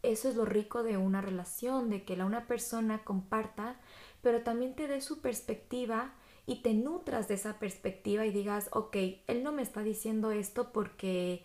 [0.02, 3.80] eso es lo rico de una relación, de que la una persona comparta,
[4.22, 6.12] pero también te dé su perspectiva
[6.46, 10.72] y te nutras de esa perspectiva y digas, ok, él no me está diciendo esto
[10.72, 11.44] porque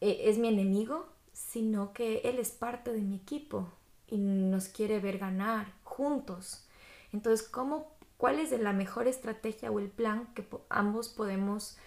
[0.00, 3.70] eh, es mi enemigo, sino que él es parte de mi equipo
[4.06, 6.66] y nos quiere ver ganar juntos.
[7.12, 11.78] Entonces, ¿cómo, ¿cuál es la mejor estrategia o el plan que ambos podemos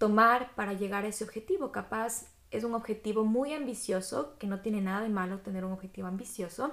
[0.00, 1.72] tomar para llegar a ese objetivo.
[1.72, 6.08] Capaz es un objetivo muy ambicioso, que no tiene nada de malo tener un objetivo
[6.08, 6.72] ambicioso.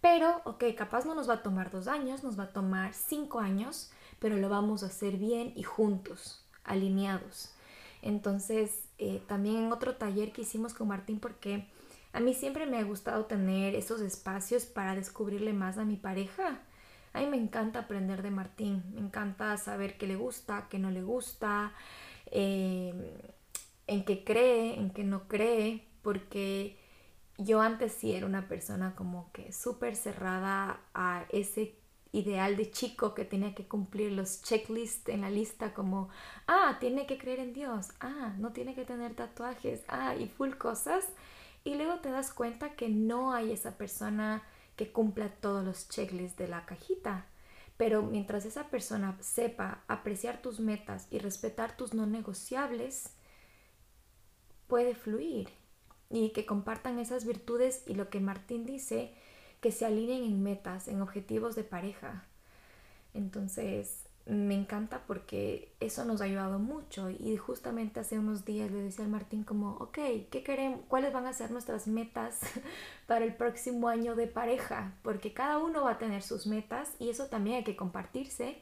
[0.00, 3.38] Pero, ok, capaz no nos va a tomar dos años, nos va a tomar cinco
[3.40, 7.54] años, pero lo vamos a hacer bien y juntos, alineados.
[8.02, 11.68] Entonces, eh, también en otro taller que hicimos con Martín, porque
[12.12, 16.60] a mí siempre me ha gustado tener esos espacios para descubrirle más a mi pareja.
[17.12, 20.90] A mí me encanta aprender de Martín, me encanta saber qué le gusta, qué no
[20.90, 21.72] le gusta,
[22.26, 22.92] eh,
[23.86, 26.78] en qué cree, en qué no cree, porque
[27.38, 31.76] yo antes sí era una persona como que súper cerrada a ese
[32.12, 36.10] ideal de chico que tenía que cumplir los checklists en la lista como,
[36.46, 40.52] ah, tiene que creer en Dios, ah, no tiene que tener tatuajes, ah, y full
[40.52, 41.06] cosas.
[41.64, 44.42] Y luego te das cuenta que no hay esa persona
[44.76, 47.26] que cumpla todos los checklists de la cajita.
[47.76, 53.10] Pero mientras esa persona sepa apreciar tus metas y respetar tus no negociables,
[54.72, 55.50] puede fluir
[56.08, 59.12] y que compartan esas virtudes y lo que Martín dice,
[59.60, 62.24] que se alineen en metas, en objetivos de pareja.
[63.12, 68.80] Entonces, me encanta porque eso nos ha ayudado mucho y justamente hace unos días le
[68.80, 69.98] decía al Martín como, ok,
[70.30, 70.80] ¿qué queremos?
[70.88, 72.40] ¿Cuáles van a ser nuestras metas
[73.06, 74.94] para el próximo año de pareja?
[75.02, 78.56] Porque cada uno va a tener sus metas y eso también hay que compartirse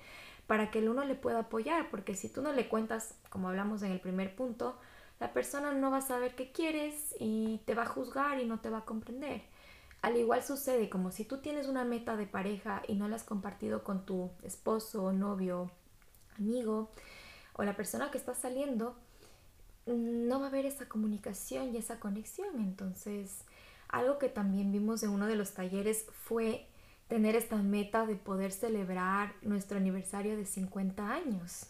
[0.48, 3.84] para que el uno le pueda apoyar, porque si tú no le cuentas, como hablamos
[3.84, 4.76] en el primer punto,
[5.20, 8.60] la persona no va a saber qué quieres y te va a juzgar y no
[8.60, 9.42] te va a comprender.
[10.00, 13.24] Al igual sucede como si tú tienes una meta de pareja y no la has
[13.24, 15.70] compartido con tu esposo, novio,
[16.38, 16.90] amigo
[17.52, 18.96] o la persona que está saliendo,
[19.86, 22.58] no va a haber esa comunicación y esa conexión.
[22.58, 23.44] Entonces,
[23.88, 26.66] algo que también vimos en uno de los talleres fue
[27.08, 31.66] tener esta meta de poder celebrar nuestro aniversario de 50 años.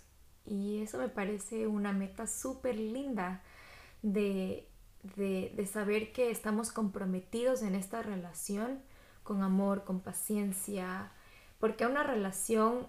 [0.51, 3.41] Y eso me parece una meta súper linda
[4.03, 4.69] de,
[5.05, 8.83] de, saber que estamos comprometidos en esta relación
[9.23, 11.13] con amor, con paciencia,
[11.61, 12.89] porque una relación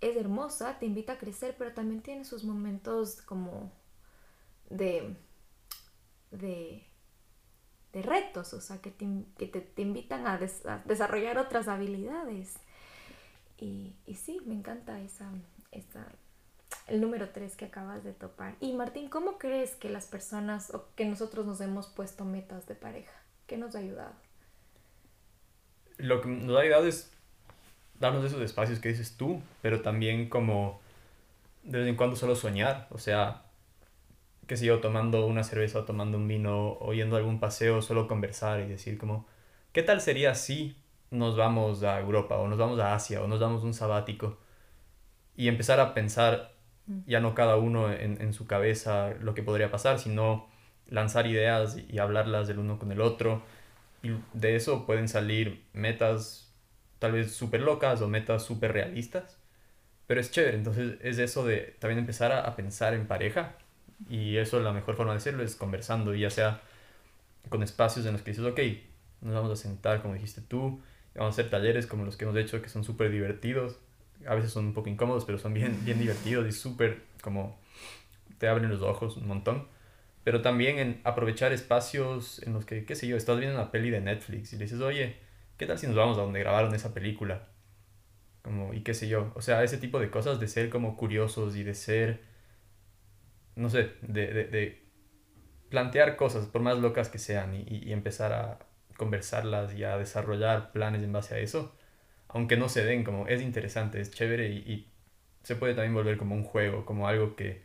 [0.00, 3.72] es hermosa, te invita a crecer, pero también tiene sus momentos como
[4.70, 5.16] de,
[6.30, 6.86] de,
[7.94, 10.38] retos, o sea, que te, te, invitan a,
[10.84, 12.54] desarrollar otras habilidades.
[13.58, 15.28] Y, y sí, me encanta esa,
[15.72, 16.06] esa,
[16.86, 18.54] el número 3 que acabas de topar.
[18.60, 22.74] Y Martín, ¿cómo crees que las personas o que nosotros nos hemos puesto metas de
[22.74, 23.12] pareja?
[23.46, 24.12] ¿Qué nos ha ayudado?
[25.98, 27.12] Lo que nos ha ayudado es
[28.00, 30.80] darnos esos espacios que dices tú, pero también como
[31.62, 33.42] de vez en cuando solo soñar, o sea,
[34.46, 38.08] qué sé yo, tomando una cerveza tomando un vino o yendo a algún paseo, solo
[38.08, 39.26] conversar y decir como,
[39.72, 40.76] ¿qué tal sería si
[41.10, 44.38] nos vamos a Europa o nos vamos a Asia o nos damos un sabático?
[45.36, 46.51] Y empezar a pensar
[47.06, 50.48] ya no cada uno en, su cabeza lo que podría pasar, sino
[50.88, 53.42] lanzar ideas y hablarlas del uno con el otro.
[54.02, 56.52] Y de eso pueden salir metas
[56.98, 59.38] tal vez súper locas o metas súper realistas.
[60.06, 63.56] Pero es chévere, entonces es eso de también empezar a, pensar en pareja.
[64.10, 66.60] Y eso la mejor forma de hacerlo es conversando, ya sea
[67.48, 68.60] con espacios en los que dices, ok,
[69.20, 70.80] nos vamos a sentar como dijiste tú,
[71.14, 73.78] vamos a hacer talleres como los que hemos hecho que son súper divertidos,
[74.26, 77.58] a veces son un poco incómodos, pero son bien, bien divertidos y súper como
[78.38, 79.68] te abren los ojos un montón.
[80.24, 83.90] Pero también en aprovechar espacios en los que, qué sé yo, estás viendo una peli
[83.90, 85.16] de Netflix y le dices, oye,
[85.56, 87.48] ¿qué tal si nos vamos a donde grabaron esa película?
[88.42, 89.32] Como, y qué sé yo.
[89.34, 92.20] O sea, ese tipo de cosas de ser como curiosos y de ser,
[93.56, 94.82] no sé, de, de, de
[95.70, 98.58] plantear cosas, por más locas que sean, y, y empezar a
[98.96, 101.74] conversarlas y a desarrollar planes en base a eso
[102.32, 104.88] aunque no se den, como es interesante, es chévere y,
[105.42, 107.62] se puede también volver como un juego, como algo que,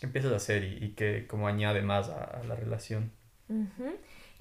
[0.00, 3.12] empiezas a hacer y, que como añade más a, la relación.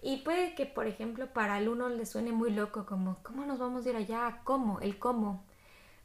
[0.02, 3.60] Y puede que, por ejemplo, para el uno le suene muy loco, como, ¿cómo nos
[3.60, 4.42] vamos a ir allá?
[4.44, 4.80] ¿Cómo?
[4.80, 5.46] El cómo.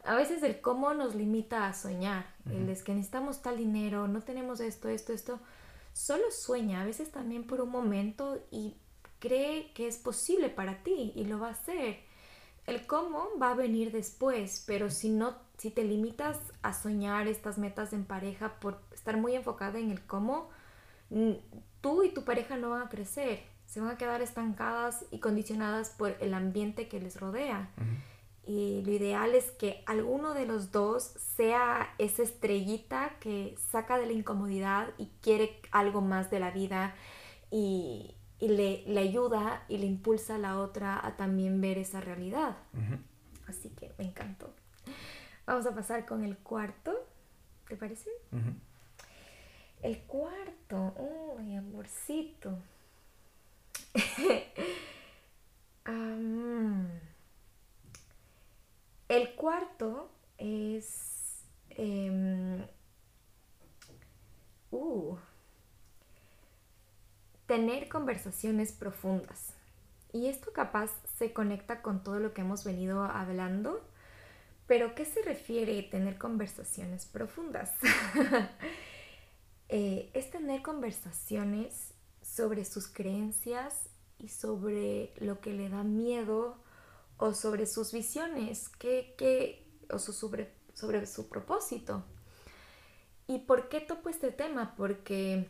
[0.04, 2.26] A veces el cómo nos limita a soñar.
[2.50, 5.40] El es que necesitamos tal dinero, no tenemos esto, esto, esto.
[5.94, 8.76] Solo sueña, a veces también por un momento y
[9.18, 12.05] cree que es posible para ti y lo va a hacer
[12.66, 17.58] el cómo va a venir después, pero si no, si te limitas a soñar estas
[17.58, 20.50] metas en pareja por estar muy enfocada en el cómo,
[21.80, 25.90] tú y tu pareja no van a crecer, se van a quedar estancadas y condicionadas
[25.90, 27.70] por el ambiente que les rodea.
[28.44, 34.06] Y lo ideal es que alguno de los dos sea esa estrellita que saca de
[34.06, 36.94] la incomodidad y quiere algo más de la vida
[37.50, 42.00] y, y le, le, ayuda y le impulsa a la otra a también ver esa
[42.00, 42.56] realidad.
[43.46, 44.52] Así que me encantó.
[45.46, 46.92] Vamos a pasar con el cuarto,
[47.68, 48.10] ¿te parece?
[49.82, 50.94] El cuarto,
[51.38, 52.58] uy, amorcito.
[59.08, 61.44] el cuarto es...
[61.70, 62.66] Em,
[64.70, 65.16] uh,
[67.46, 69.54] tener conversaciones profundas.
[70.12, 73.80] Y esto capaz se conecta con todo lo que hemos venido hablando,
[74.66, 77.72] pero ¿qué se refiere tener conversaciones profundas?
[79.68, 86.62] Eh, es tener conversaciones sobre sus creencias y sobre lo que le da miedo
[87.16, 92.04] o sobre sus visiones que, o sobre, sobre su propósito.
[93.26, 94.74] ¿Y por qué topo este tema?
[94.76, 95.48] Porque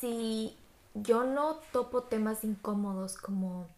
[0.00, 0.56] si
[0.94, 3.68] yo no topo temas incómodos como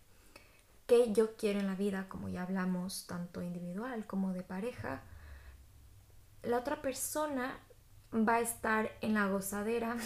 [0.87, 5.03] qué yo quiero en la vida, como ya hablamos, tanto individual como de pareja,
[6.43, 7.59] la otra persona
[8.13, 9.97] va a estar en la gozadera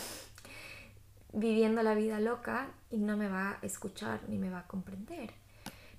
[1.33, 5.35] viviendo la vida loca y no me va a escuchar ni me va a comprender.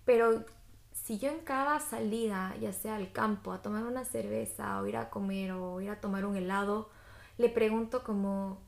[0.04, 0.46] Pero
[0.92, 4.98] si yo en cada salida, ya sea al campo, a tomar una cerveza o ir
[4.98, 6.90] a comer o ir a tomar un helado,
[7.38, 8.62] le pregunto como,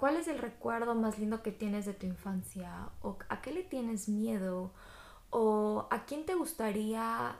[0.00, 2.88] ¿Cuál es el recuerdo más lindo que tienes de tu infancia?
[3.02, 4.72] ¿O a qué le tienes miedo?
[5.28, 7.38] ¿O a quién te gustaría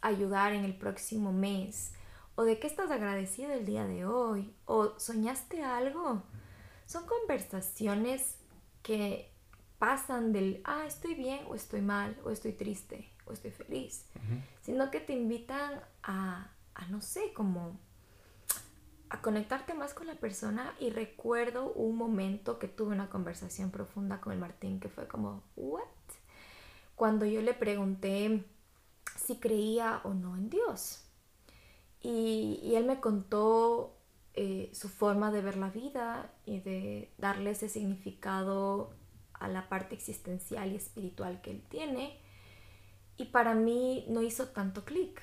[0.00, 1.92] ayudar en el próximo mes?
[2.36, 4.54] ¿O de qué estás agradecido el día de hoy?
[4.64, 6.22] ¿O soñaste algo?
[6.86, 8.38] Son conversaciones
[8.82, 9.30] que
[9.78, 14.06] pasan del, ah, estoy bien o estoy mal, o estoy triste, o estoy feliz,
[14.62, 17.78] sino que te invitan a, a, no sé, como
[19.10, 24.20] a conectarte más con la persona y recuerdo un momento que tuve una conversación profunda
[24.20, 25.82] con el Martín que fue como, ¿what?
[26.94, 28.44] Cuando yo le pregunté
[29.16, 31.04] si creía o no en Dios.
[32.00, 33.96] Y, él me contó
[34.34, 38.94] eh, su forma de ver la vida y de darle ese significado
[39.34, 42.20] a la parte existencial y espiritual que él tiene.
[43.16, 45.20] Y para mí no hizo tanto clic,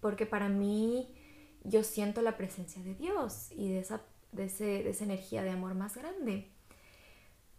[0.00, 1.15] porque para mí
[1.66, 4.02] yo siento la presencia de Dios y de esa,
[4.32, 4.44] de,
[4.88, 6.48] esa energía de amor más grande.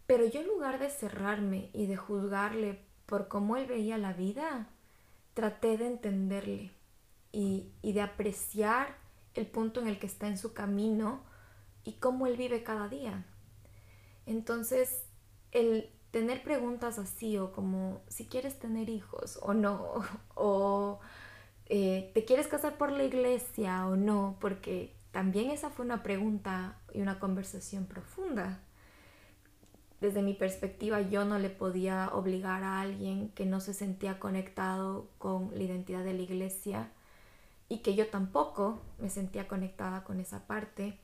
[0.06, 4.68] Pero yo en lugar de cerrarme y de juzgarle por cómo él veía la vida,
[5.34, 6.72] traté de entenderle
[7.32, 8.96] y, y, de apreciar
[9.34, 11.22] el punto en el que está en su camino
[11.84, 13.26] y cómo él vive cada día.
[14.24, 15.04] Entonces,
[15.52, 20.02] el tener preguntas así o como si quieres tener hijos o no,
[20.34, 21.00] o
[21.68, 24.36] eh, ¿te quieres casar por la iglesia o no?
[24.40, 28.60] Porque también esa fue una pregunta y una conversación profunda.
[30.00, 35.08] Desde mi perspectiva, yo no le podía obligar a alguien que no se sentía conectado
[35.18, 36.92] con la identidad de la iglesia
[37.68, 40.98] y que yo tampoco me sentía conectada con esa parte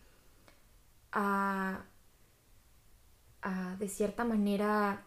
[1.12, 1.84] a,
[3.78, 5.02] de cierta manera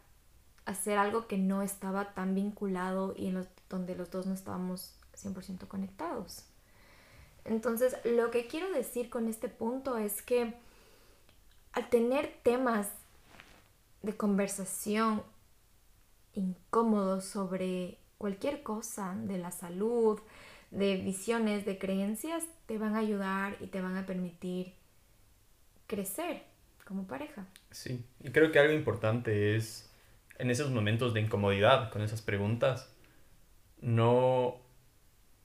[0.65, 3.33] hacer algo que no estaba tan vinculado y
[3.69, 6.45] donde los dos no estábamos 100% conectados.
[7.45, 10.53] Entonces, lo que quiero decir con este punto es que
[11.73, 12.89] al tener temas
[14.01, 15.23] de conversación
[16.33, 20.19] incómodos sobre cualquier cosa de la salud,
[20.71, 24.73] de visiones, de creencias, te van a ayudar y te van a permitir
[25.87, 26.43] crecer
[26.85, 27.45] como pareja.
[27.71, 29.89] Sí, y creo que algo importante es
[30.37, 32.93] en esos momentos de incomodidad con esas preguntas,
[33.81, 34.57] no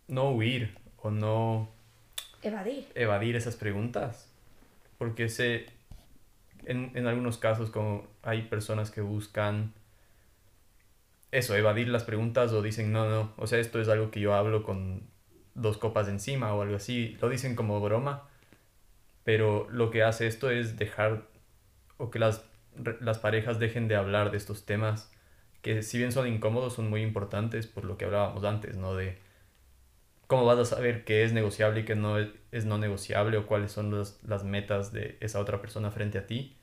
[0.09, 1.69] no huir o no
[2.43, 4.29] evadir, evadir esas preguntas.
[4.99, 5.67] Porque sé,
[6.65, 9.73] en, en algunos casos como hay personas que buscan
[11.33, 14.35] eso, evadir las preguntas o dicen, no, no, o sea, esto es algo que yo
[14.35, 15.03] hablo con
[15.55, 18.29] dos copas encima o algo así, lo dicen como broma,
[19.25, 21.23] pero lo que hace esto es dejar
[21.97, 22.45] o que las,
[23.01, 25.11] las parejas dejen de hablar de estos temas
[25.63, 28.95] que si bien son incómodos son muy importantes por lo que hablábamos antes, ¿no?
[28.95, 29.17] De
[30.33, 33.71] ¿Cómo vas a saber qué es negociable y qué no es, no negociable o cuáles
[33.71, 36.57] son las metas de esa otra persona frente a ti?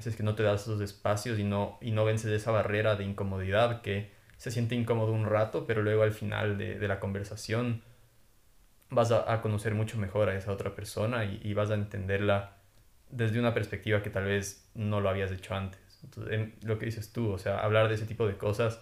[0.00, 2.96] Si es que no te das esos espacios y no, y no vences esa barrera
[2.96, 7.84] de incomodidad que se siente incómodo un rato, pero luego al final de, la conversación
[8.88, 12.56] vas a, conocer mucho mejor a esa otra persona y, vas a entenderla
[13.08, 15.80] desde una perspectiva que tal vez no lo habías hecho antes.
[16.02, 18.80] Entonces, lo que dices tú, o sea, hablar de ese tipo de cosas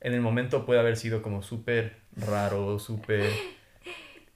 [0.00, 3.30] en el momento puede haber sido como súper raro, súper,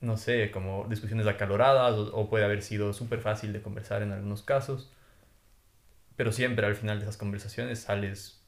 [0.01, 4.43] no sé, como discusiones acaloradas o, puede haber sido súper fácil de conversar en algunos
[4.43, 4.93] casos.
[6.17, 8.43] Pero siempre al final de esas conversaciones sales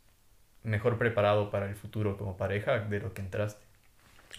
[0.63, 3.65] mejor preparado para el futuro como pareja de lo que entraste.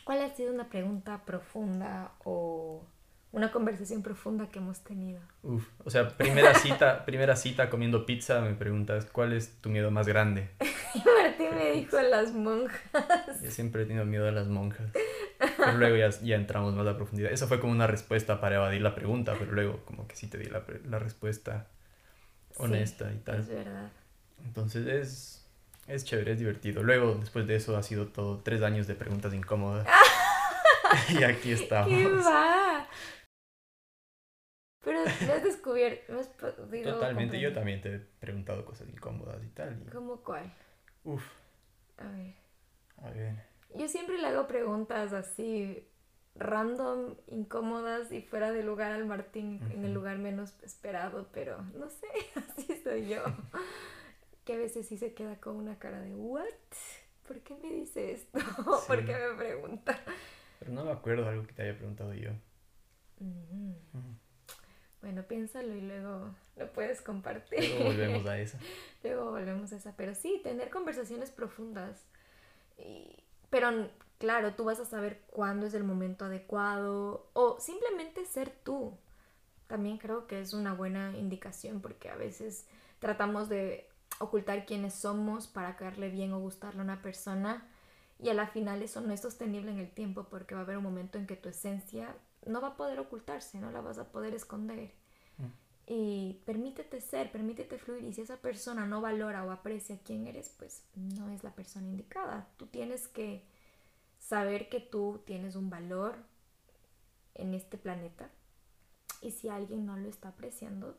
[0.03, 2.83] ¿Cuál ha sido una pregunta profunda o
[3.33, 5.19] una conversación profunda que hemos tenido.
[5.41, 9.89] Uf, o sea, primera cita, primera cita comiendo pizza, me preguntas, ¿cuál es tu miedo
[9.89, 10.49] más grande?
[11.23, 13.41] Martín me dijo las monjas.
[13.41, 14.91] Yo siempre he tenido miedo a las monjas.
[15.65, 17.31] Pero luego ya, ya entramos más a profundidad.
[17.31, 20.37] Esa fue como una respuesta para evadir la pregunta, pero luego como que sí te
[20.37, 21.67] di la, la respuesta
[22.57, 23.39] honesta y tal.
[23.39, 23.91] Es verdad.
[24.43, 25.45] Entonces es,
[25.87, 26.83] es chévere, es divertido.
[26.83, 29.87] Luego, después de eso, ha sido todo tres años de preguntas incómodas.
[31.09, 31.89] y aquí estamos.
[31.89, 32.87] ¿Qué va?
[34.83, 39.41] Pero me has descubierto, me has podido Totalmente, yo también te he preguntado cosas incómodas
[39.43, 39.81] y tal.
[39.81, 39.89] Y...
[39.89, 40.53] ¿Cómo cuál?
[41.05, 41.23] Uf.
[41.97, 42.35] A ver.
[42.97, 43.52] A ver.
[43.75, 45.87] Yo siempre le hago preguntas así
[46.35, 51.89] random, incómodas y fuera de lugar al Martín en el lugar menos esperado, pero no
[51.89, 53.23] sé, así soy yo.
[54.45, 56.45] que a veces sí se queda con una cara de ¿what?
[57.27, 58.39] ¿Por qué me dice esto?
[58.87, 59.99] ¿Por qué me pregunta?
[60.59, 62.31] Pero no me acuerdo de algo que te haya preguntado yo.
[65.01, 67.59] Bueno, piénsalo y luego lo puedes compartir.
[67.59, 68.57] Luego volvemos a esa.
[69.03, 69.95] luego volvemos a esa.
[69.95, 72.05] Pero sí, tener conversaciones profundas.
[73.53, 73.69] Pero
[74.17, 78.97] claro, tú vas a saber cuándo es el momento adecuado o simplemente ser tú.
[79.67, 82.65] También creo que es una buena indicación porque a veces
[82.97, 83.87] tratamos de
[84.17, 87.69] ocultar quiénes somos para caerle bien o gustarle a una persona
[88.17, 90.77] y a la final eso no es sostenible en el tiempo porque va a haber
[90.77, 92.15] un momento en que tu esencia
[92.47, 94.95] no va a poder ocultarse, no la vas a poder esconder.
[95.85, 98.03] Y permítete ser, permítete fluir.
[98.03, 101.87] Y si esa persona no valora o aprecia quién eres, pues no es la persona
[101.87, 102.47] indicada.
[102.57, 103.43] Tú tienes que
[104.19, 106.15] saber que tú tienes un valor
[107.35, 108.29] en este planeta.
[109.21, 110.97] Y si alguien no lo está apreciando,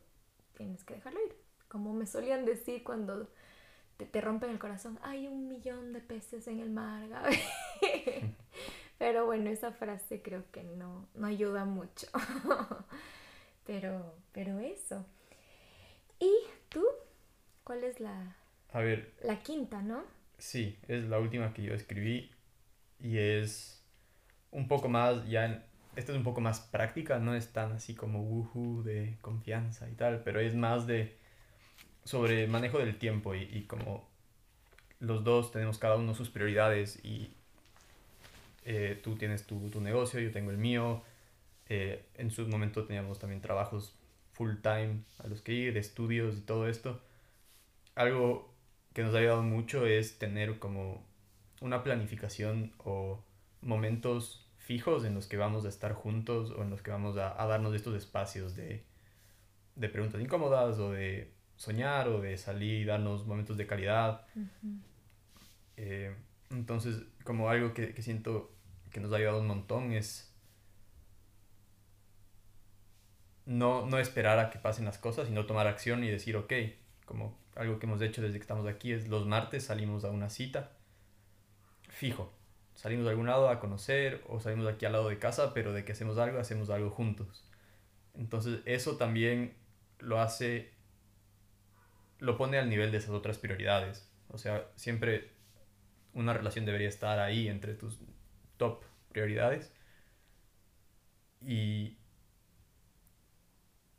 [0.54, 1.34] tienes que dejarlo ir.
[1.68, 3.28] Como me solían decir cuando
[3.96, 7.08] te, te rompen el corazón, hay un millón de peces en el mar.
[8.98, 12.06] Pero bueno, esa frase creo que no, no ayuda mucho.
[13.66, 15.06] pero, pero eso.
[16.20, 16.32] ¿Y
[16.68, 16.84] tú?
[17.64, 18.36] ¿Cuál es la...
[18.72, 19.12] A ver.
[19.22, 20.04] La quinta, ¿no?
[20.38, 22.30] Sí, es la última que yo escribí
[23.00, 23.82] y es
[24.50, 25.64] un poco más, ya,
[25.96, 29.94] esta es un poco más práctica, no es tan así como woohoo de confianza y
[29.94, 31.16] tal, pero es más de
[32.04, 34.08] sobre manejo del tiempo y, y como
[35.00, 37.34] los dos tenemos cada uno sus prioridades y
[38.64, 41.02] eh, tú tienes tu, tu, negocio, yo tengo el mío.
[41.68, 43.96] Eh, en su momento teníamos también trabajos
[44.32, 47.00] full time a los que ir, estudios y todo esto.
[47.94, 48.52] Algo
[48.92, 51.04] que nos ha ayudado mucho es tener como
[51.60, 53.22] una planificación o
[53.62, 57.40] momentos fijos en los que vamos a estar juntos o en los que vamos a,
[57.40, 58.84] a darnos estos espacios de,
[59.74, 64.26] de, preguntas incómodas o de soñar o de salir y darnos momentos de calidad.
[65.76, 66.14] eh,
[66.50, 68.52] entonces, como algo que, que siento
[68.90, 70.33] que nos ha ayudado un montón es
[73.46, 76.52] no, no esperar a que pasen las cosas, sino tomar acción y decir, ok,
[77.04, 80.30] como algo que hemos hecho desde que estamos aquí es los martes salimos a una
[80.30, 80.72] cita
[81.88, 82.32] fijo.
[82.74, 85.84] Salimos de algún lado a conocer o salimos aquí al lado de casa, pero de
[85.84, 87.44] que hacemos algo, hacemos algo juntos.
[88.14, 89.54] Entonces eso también
[90.00, 90.72] lo hace,
[92.18, 94.08] lo pone al nivel de esas otras prioridades.
[94.28, 95.30] O sea, siempre
[96.14, 97.98] una relación debería estar ahí entre tus
[98.56, 98.82] top
[99.12, 99.72] prioridades.
[101.40, 101.98] Y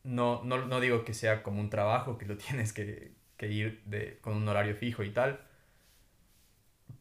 [0.05, 3.81] no, no, no, digo que sea como un trabajo, que lo tienes que, que ir
[3.85, 5.39] de, con un horario fijo y tal,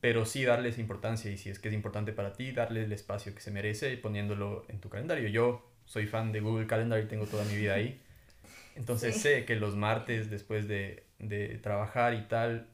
[0.01, 3.35] pero sí darles importancia y si es que es importante para ti, darle el espacio
[3.35, 5.29] que se merece poniéndolo en tu calendario.
[5.29, 8.01] Yo soy fan de Google Calendar y tengo toda mi vida ahí.
[8.77, 9.21] Entonces sí.
[9.21, 12.69] sé que los martes después de, de trabajar y tal,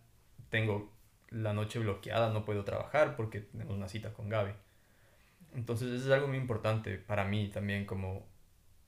[0.49, 0.93] tengo
[1.31, 4.53] la noche bloqueada, no puedo trabajar porque tenemos una cita con Gaby.
[5.55, 8.30] Entonces eso es algo muy importante para mí también, como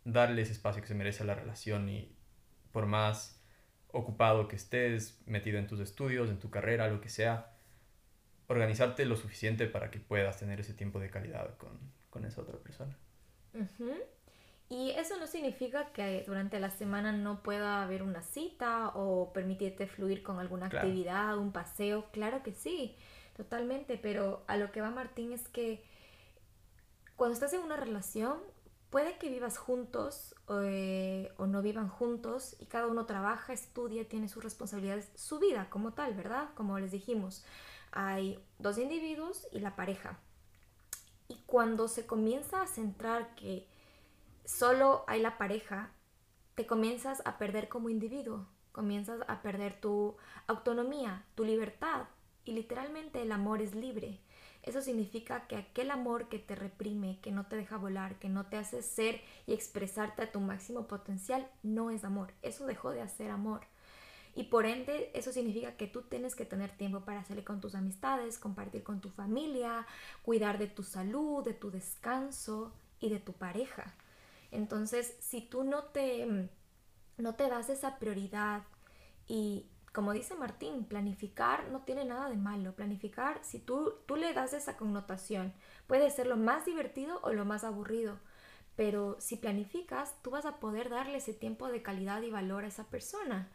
[0.04, 2.16] darle ese espacio que se merece a la relación y
[2.72, 3.40] por más
[3.88, 7.52] ocupado que estés, metido en tus estudios, en tu carrera, lo que sea,
[8.48, 11.78] organizarte lo suficiente para que puedas tener ese tiempo de calidad con,
[12.10, 12.96] con esa otra persona.
[13.54, 14.02] Uh -huh.
[14.72, 19.86] Y eso no significa que durante la semana no pueda haber una cita o permitirte
[19.86, 20.88] fluir con alguna claro.
[20.88, 22.06] actividad, un paseo.
[22.10, 22.96] Claro que sí,
[23.36, 23.98] totalmente.
[23.98, 25.84] Pero a lo que va Martín es que
[27.16, 28.38] cuando estás en una relación,
[28.92, 34.28] puede que vivas juntos eh, o no vivan juntos y cada uno trabaja, estudia, tiene
[34.28, 36.50] sus responsabilidades, su vida como tal, ¿verdad?
[36.54, 37.42] Como les dijimos,
[37.90, 40.18] hay dos individuos y la pareja.
[41.26, 43.66] Y cuando se comienza a centrar que
[44.44, 45.90] solo hay la pareja,
[46.54, 52.08] te comienzas a perder como individuo, comienzas a perder tu autonomía, tu libertad
[52.44, 54.20] y literalmente el amor es libre.
[54.62, 58.46] Eso significa que aquel amor que te reprime, que no te deja volar, que no
[58.46, 62.32] te hace ser y expresarte a tu máximo potencial, no es amor.
[62.42, 63.62] Eso dejó de hacer amor.
[64.34, 67.74] Y por ende, eso significa que tú tienes que tener tiempo para salir con tus
[67.74, 69.86] amistades, compartir con tu familia,
[70.22, 73.94] cuidar de tu salud, de tu descanso y de tu pareja.
[74.52, 76.48] Entonces, si tú no te,
[77.18, 78.62] no te das esa prioridad
[79.26, 82.74] y como dice Martín, planificar no tiene nada de malo.
[82.74, 85.52] Planificar, si tú, tú le das esa connotación,
[85.86, 88.18] puede ser lo más divertido o lo más aburrido.
[88.74, 92.68] Pero si planificas, tú vas a poder darle ese tiempo de calidad y valor a
[92.68, 93.50] esa persona.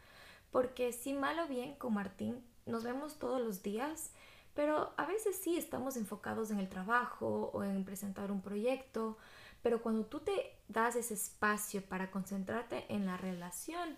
[0.52, 4.12] Porque si mal o bien con Martín nos vemos todos los días,
[4.54, 9.18] pero a veces sí estamos enfocados en el trabajo o en presentar un proyecto.
[9.62, 13.96] Pero cuando tú te das ese espacio para concentrarte en la relación,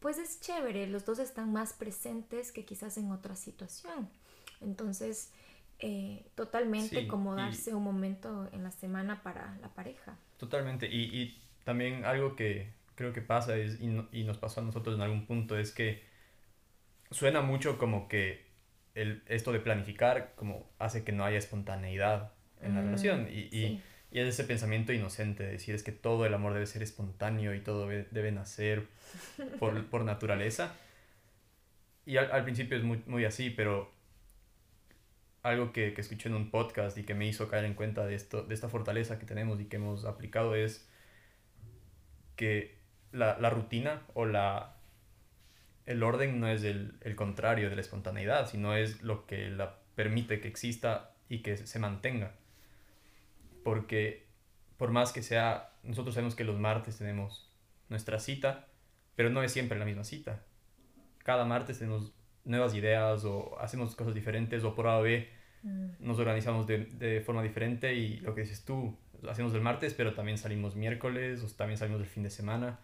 [0.00, 4.08] pues es chévere, los dos están más presentes que quizás en otra situación.
[4.60, 5.32] Entonces,
[5.80, 10.16] eh, totalmente como darse un momento en la semana para la pareja.
[10.36, 14.64] Totalmente, y, y también algo que creo que pasa es, y, y, nos pasó a
[14.64, 16.02] nosotros en algún punto es que
[17.10, 18.48] suena mucho como que
[18.94, 23.56] el, esto de planificar como hace que no haya espontaneidad en la mm, relación y,
[23.56, 26.82] y y es ese pensamiento inocente de decir es que todo el amor debe ser
[26.82, 28.86] espontáneo y todo debe, nacer
[29.58, 30.74] por, por naturaleza.
[32.06, 33.92] Y al, al, principio es muy, muy así, pero
[35.42, 38.14] algo que, que, escuché en un podcast y que me hizo caer en cuenta de,
[38.14, 40.88] esto, de esta fortaleza que tenemos y que hemos aplicado es
[42.34, 42.78] que
[43.12, 44.76] la, la rutina o la,
[45.84, 49.76] el orden no es el, el, contrario de la espontaneidad, sino es lo que la
[49.96, 52.37] permite que exista y que se mantenga
[53.68, 54.26] porque
[54.78, 57.54] por más que sea, nosotros sabemos que los martes tenemos
[57.90, 58.66] nuestra cita,
[59.14, 60.42] pero no es siempre la misma cita.
[61.18, 62.14] Cada martes tenemos
[62.44, 65.28] nuevas ideas o hacemos cosas diferentes o por A o B
[65.64, 65.86] mm.
[66.00, 68.96] nos organizamos de, de, forma diferente y lo que dices tú,
[69.28, 72.80] hacemos el martes, pero también salimos miércoles o también salimos el fin de semana.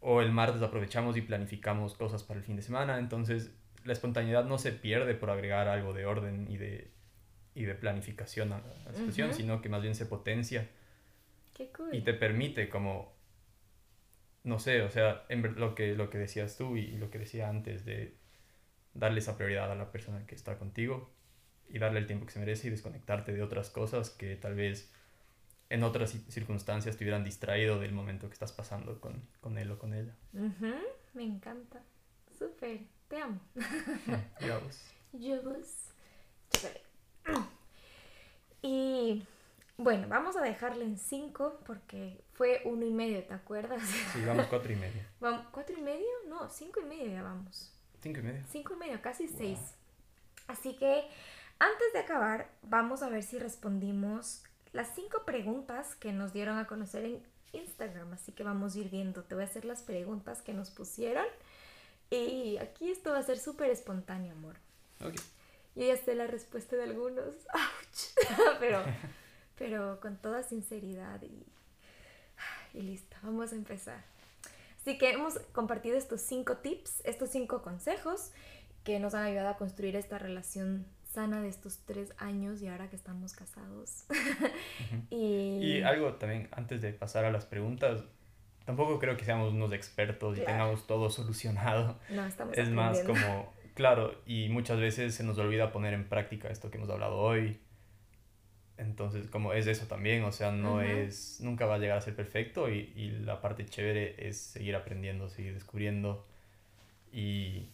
[0.00, 2.98] O el martes aprovechamos y planificamos cosas para el fin de semana.
[2.98, 6.93] Entonces la espontaneidad no se pierde por agregar algo de orden y de,
[7.54, 10.68] y de planificación a la situación, sino que más bien se potencia.
[11.54, 11.94] Qué cool.
[11.94, 13.14] Y te permite como,
[14.42, 17.48] no sé, o sea, en lo que, lo que decías tú y lo que decía
[17.48, 18.16] antes de
[18.92, 21.10] darle esa prioridad a la persona que está contigo
[21.68, 24.92] y darle el tiempo que se merece y desconectarte de otras cosas que tal vez
[25.70, 29.78] en otras circunstancias te hubieran distraído del momento que estás pasando con, con él o
[29.78, 30.14] con ella.
[31.14, 31.82] Me encanta.
[32.38, 32.80] Súper.
[33.08, 33.40] Te amo.
[34.40, 34.80] Yo vos.
[35.12, 35.94] Yo vos.
[38.62, 39.26] Y
[39.76, 43.82] bueno, vamos a dejarle en 5 porque fue uno y medio, ¿te acuerdas?
[44.12, 45.02] Sí, vamos cuatro y medio.
[45.20, 46.06] ¿Vamos, ¿Cuatro y medio?
[46.28, 47.72] No, cinco y medio ya vamos.
[48.02, 48.42] ¿Cinco y medio?
[48.50, 49.58] Cinco y medio, casi seis.
[50.46, 51.04] Así que
[51.58, 56.66] antes de acabar, vamos a ver si respondimos las cinco preguntas que nos dieron a
[56.66, 57.22] conocer en
[57.52, 58.12] Instagram.
[58.12, 59.22] Así que vamos a ir viendo.
[59.22, 61.26] Te voy a hacer las preguntas que nos pusieron.
[62.10, 64.56] Y aquí esto va a ser súper espontáneo, amor.
[65.74, 67.34] Yo ya sé la respuesta de algunos,
[68.60, 68.82] pero,
[69.58, 71.46] pero con toda sinceridad y,
[72.72, 74.04] y listo, vamos a empezar.
[74.80, 78.32] Así que hemos compartido estos cinco tips, estos cinco consejos
[78.84, 82.90] que nos han ayudado a construir esta relación sana de estos tres años y ahora
[82.90, 84.04] que estamos casados.
[85.10, 85.78] y...
[85.78, 85.82] y...
[85.82, 88.04] algo también, antes de pasar a las preguntas,
[88.66, 91.98] tampoco creo que seamos unos expertos y tengamos todo solucionado.
[92.10, 96.48] No, estamos Es más como Claro, y muchas veces se nos olvida poner en práctica
[96.48, 97.58] esto que hemos hablado hoy.
[98.76, 102.16] Entonces, como es eso también, o sea, no es, nunca va a llegar a ser
[102.16, 106.26] perfecto y, y, la parte chévere es seguir aprendiendo, seguir descubriendo
[107.12, 107.68] y,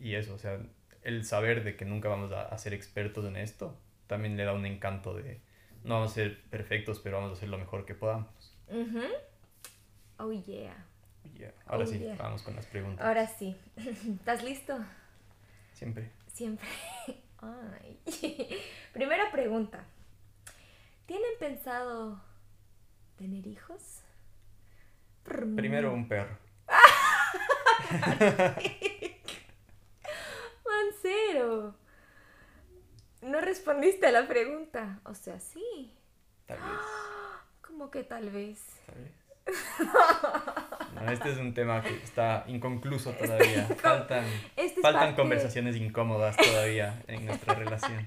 [0.00, 0.58] y, eso, o sea,
[1.02, 4.52] el saber de que nunca vamos a, a, ser expertos en esto también le da
[4.52, 5.40] un encanto de,
[5.84, 8.52] no vamos a ser perfectos, pero vamos a hacer lo mejor que podamos.
[10.18, 10.84] Oh, yeah.
[11.38, 11.52] yeah.
[11.66, 13.06] Ahora oh, sí, vamos con las preguntas.
[13.06, 13.56] Ahora sí.
[13.76, 14.78] ¿Estás listo?
[15.76, 16.10] Siempre.
[16.32, 16.66] Siempre.
[17.38, 18.00] Ay.
[18.94, 19.84] Primera pregunta.
[21.04, 22.18] ¿Tienen pensado
[23.18, 24.00] tener hijos?
[25.22, 26.38] Primero un perro.
[30.64, 31.74] Mancero.
[33.20, 35.00] No respondiste a la pregunta.
[35.04, 35.94] O sea, sí.
[36.46, 36.66] Tal vez.
[37.60, 38.80] ¿Cómo que tal vez?
[38.86, 39.25] Tal vez.
[41.12, 43.66] este es un tema que está inconcluso todavía.
[43.80, 44.24] Faltan,
[44.56, 48.04] este faltan conversaciones incómodas todavía en nuestra relación.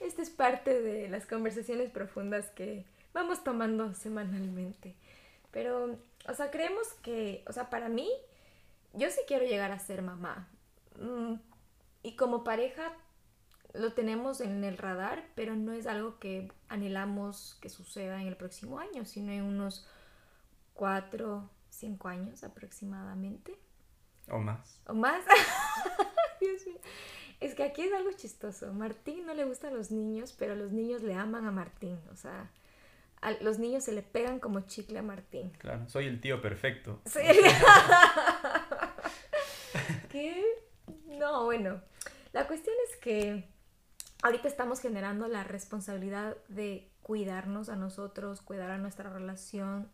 [0.00, 4.94] Esta es parte de las conversaciones profundas que vamos tomando semanalmente.
[5.50, 8.10] Pero, o sea, creemos que, o sea, para mí,
[8.92, 10.48] yo sí quiero llegar a ser mamá.
[10.98, 11.34] Mm,
[12.02, 12.92] y como pareja,
[13.72, 18.36] lo tenemos en el radar, pero no es algo que anhelamos que suceda en el
[18.36, 19.86] próximo año, sino en unos
[20.74, 23.58] cuatro, cinco años aproximadamente.
[24.28, 24.80] O más.
[24.86, 25.24] O más.
[26.40, 26.78] Dios mío.
[27.40, 28.72] Es que aquí es algo chistoso.
[28.72, 31.98] Martín no le gustan los niños, pero los niños le aman a Martín.
[32.12, 32.50] O sea,
[33.20, 35.50] a los niños se le pegan como chicle a Martín.
[35.58, 37.00] Claro, soy el tío perfecto.
[37.06, 37.20] Sí.
[40.10, 40.42] ¿Qué?
[41.18, 41.82] No, bueno.
[42.32, 43.48] La cuestión es que
[44.22, 49.90] ahorita estamos generando la responsabilidad de cuidarnos a nosotros, cuidar a nuestra relación.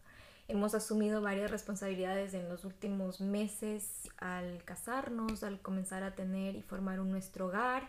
[0.50, 6.62] Hemos asumido varias responsabilidades en los últimos meses al casarnos, al comenzar a tener y
[6.62, 7.88] formar un nuestro hogar.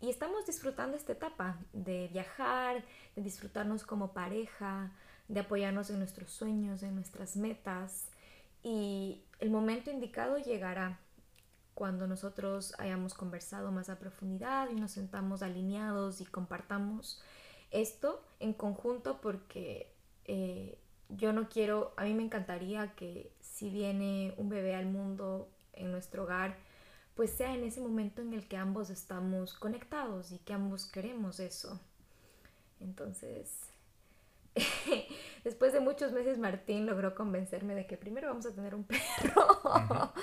[0.00, 2.84] Y estamos disfrutando esta etapa de viajar,
[3.14, 4.90] de disfrutarnos como pareja,
[5.28, 8.08] de apoyarnos en nuestros sueños, en nuestras metas.
[8.64, 10.98] Y el momento indicado llegará
[11.74, 17.22] cuando nosotros hayamos conversado más a profundidad y nos sentamos alineados y compartamos
[17.70, 19.94] esto en conjunto porque
[20.24, 20.76] eh,
[21.16, 25.90] yo no quiero, a mí me encantaría que si viene un bebé al mundo en
[25.90, 26.56] nuestro hogar,
[27.14, 31.40] pues sea en ese momento en el que ambos estamos conectados y que ambos queremos
[31.40, 31.80] eso.
[32.80, 33.68] Entonces,
[35.44, 39.48] después de muchos meses Martín logró convencerme de que primero vamos a tener un perro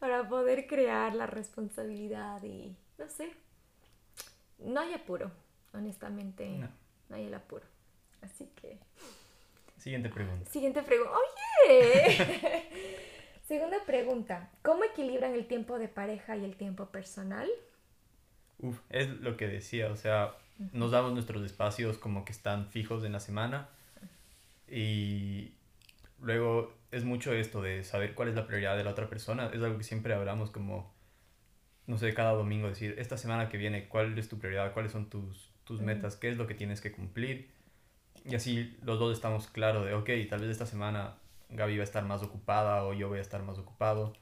[0.00, 3.32] para poder crear la responsabilidad y no sé,
[4.58, 5.30] no hay apuro,
[5.72, 6.68] honestamente, no,
[7.16, 7.64] hay el apuro.
[8.22, 8.78] Así que...
[9.80, 10.50] Siguiente pregunta.
[10.50, 11.12] Siguiente pregunta.
[11.66, 12.28] Oye.
[13.48, 14.50] Segunda pregunta.
[14.62, 17.48] ¿Cómo equilibran el tiempo de pareja y el tiempo personal?
[18.58, 20.34] Uf, es lo que decía, o sea,
[20.72, 23.70] nos damos nuestros espacios como que están fijos en la semana
[24.68, 25.54] y
[26.20, 29.46] luego es mucho esto de saber cuál es la prioridad de la otra persona.
[29.46, 30.92] Es algo que siempre hablamos como,
[31.86, 34.74] no sé, cada domingo decir, esta semana que viene, ¿cuál es tu prioridad?
[34.74, 36.16] ¿Cuáles son tus, tus metas?
[36.16, 37.48] ¿Qué es lo que tienes que cumplir?
[38.24, 41.14] Y así los dos estamos claros de, ok, tal vez esta semana
[41.50, 44.12] Gaby va a estar más ocupada o yo voy a estar más ocupado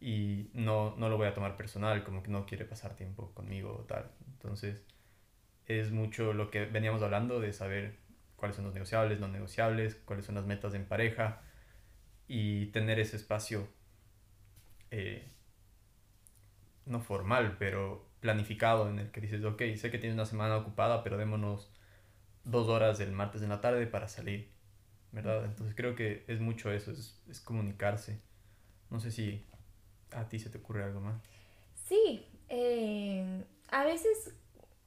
[0.00, 3.78] y no, no lo voy a tomar personal, como que no quiere pasar tiempo conmigo
[3.80, 4.10] o tal.
[4.32, 4.84] Entonces,
[5.66, 7.96] es mucho lo que veníamos hablando de saber
[8.36, 11.40] cuáles son los negociables, no negociables, cuáles son las metas en pareja
[12.28, 13.66] y tener ese espacio
[14.90, 15.26] eh,
[16.86, 21.02] no formal, pero planificado en el que dices, ok, sé que tienes una semana ocupada,
[21.02, 21.70] pero démonos
[22.44, 24.52] dos horas el martes en la tarde para salir,
[25.12, 25.44] ¿verdad?
[25.44, 28.20] Entonces creo que es mucho eso, es, es comunicarse.
[28.90, 29.46] No sé si
[30.12, 31.20] a ti se te ocurre algo más.
[31.74, 34.34] Sí, eh, a veces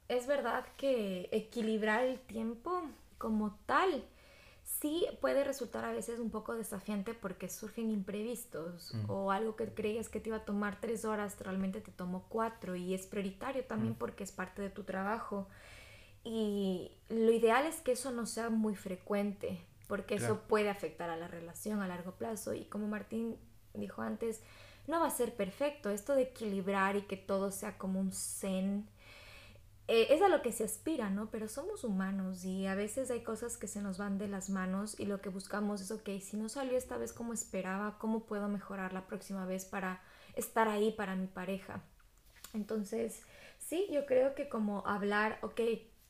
[0.08, 2.82] es verdad que equilibrar el tiempo
[3.18, 4.04] como tal
[4.64, 9.10] sí puede resultar a veces un poco desafiante porque surgen imprevistos mm.
[9.10, 12.76] o algo que creías que te iba a tomar tres horas realmente te tomó cuatro
[12.76, 13.96] y es prioritario también mm.
[13.96, 15.48] porque es parte de tu trabajo
[16.30, 21.16] y lo ideal es que eso no sea muy frecuente porque eso puede afectar a
[21.16, 23.38] la relación a largo plazo y como Martín
[23.72, 24.42] dijo antes
[24.86, 28.86] no va a ser perfecto esto de equilibrar y que todo sea como un zen
[29.86, 31.30] eh, es a lo que se aspira, ¿no?
[31.30, 35.00] Pero somos humanos y a veces hay cosas que se nos van de las manos
[35.00, 38.48] y lo que buscamos es, ok, si no salió esta vez como esperaba, ¿cómo puedo
[38.48, 40.02] mejorar la próxima vez para
[40.34, 41.80] estar ahí para mi pareja?
[42.52, 43.22] Entonces,
[43.58, 45.60] sí, yo creo que como hablar, ok,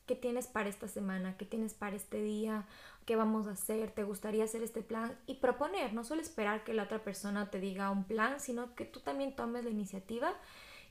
[0.09, 1.37] ¿qué tienes para esta semana?
[1.37, 2.65] ¿Qué tienes para este día?
[3.05, 3.91] ¿Qué vamos a hacer?
[3.91, 5.15] ¿Te gustaría hacer este plan?
[5.27, 8.85] Y proponer, no solo esperar que la otra persona te diga un plan, sino que
[8.85, 10.33] tú también tomes la iniciativa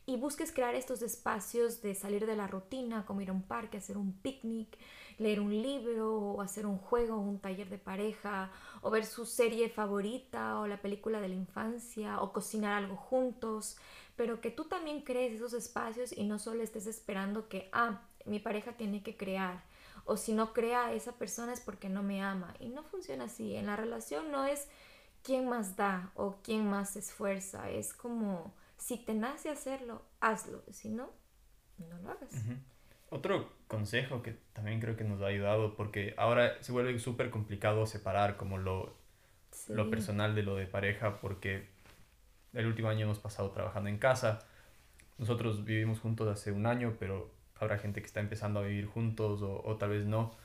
[0.06, 3.78] y busques crear estos espacios de salir de la rutina, como ir a un parque,
[3.78, 4.78] hacer un picnic,
[5.18, 8.52] leer un libro o hacer un juego, un taller de pareja,
[8.82, 13.78] o ver su serie favorita o la película de la infancia, o cocinar algo juntos,
[14.14, 18.38] pero que tú también crees esos espacios y no solo estés esperando que, ah, mi
[18.38, 19.62] pareja tiene que crear,
[20.04, 22.54] o si no crea esa persona es porque no me ama.
[22.60, 23.56] Y no funciona así.
[23.56, 24.68] En la relación no es
[25.22, 30.62] quién más da o quién más se esfuerza, es como si te nace hacerlo, hazlo.
[30.70, 31.10] Si no,
[31.78, 32.32] no lo hagas.
[33.10, 37.86] Otro consejo que también creo que nos ha ayudado, porque ahora se vuelve súper complicado
[37.86, 38.94] separar como lo,
[39.68, 41.68] lo personal de lo de pareja, porque
[42.54, 44.40] el último año hemos pasado trabajando en casa.
[45.18, 47.30] Nosotros vivimos juntos hace un año, pero
[47.60, 50.36] habrá gente que está empezando a vivir juntos o, o tal vez no.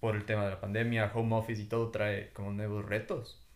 [0.00, 3.46] Por el tema de la pandemia, home office y todo trae como nuevos retos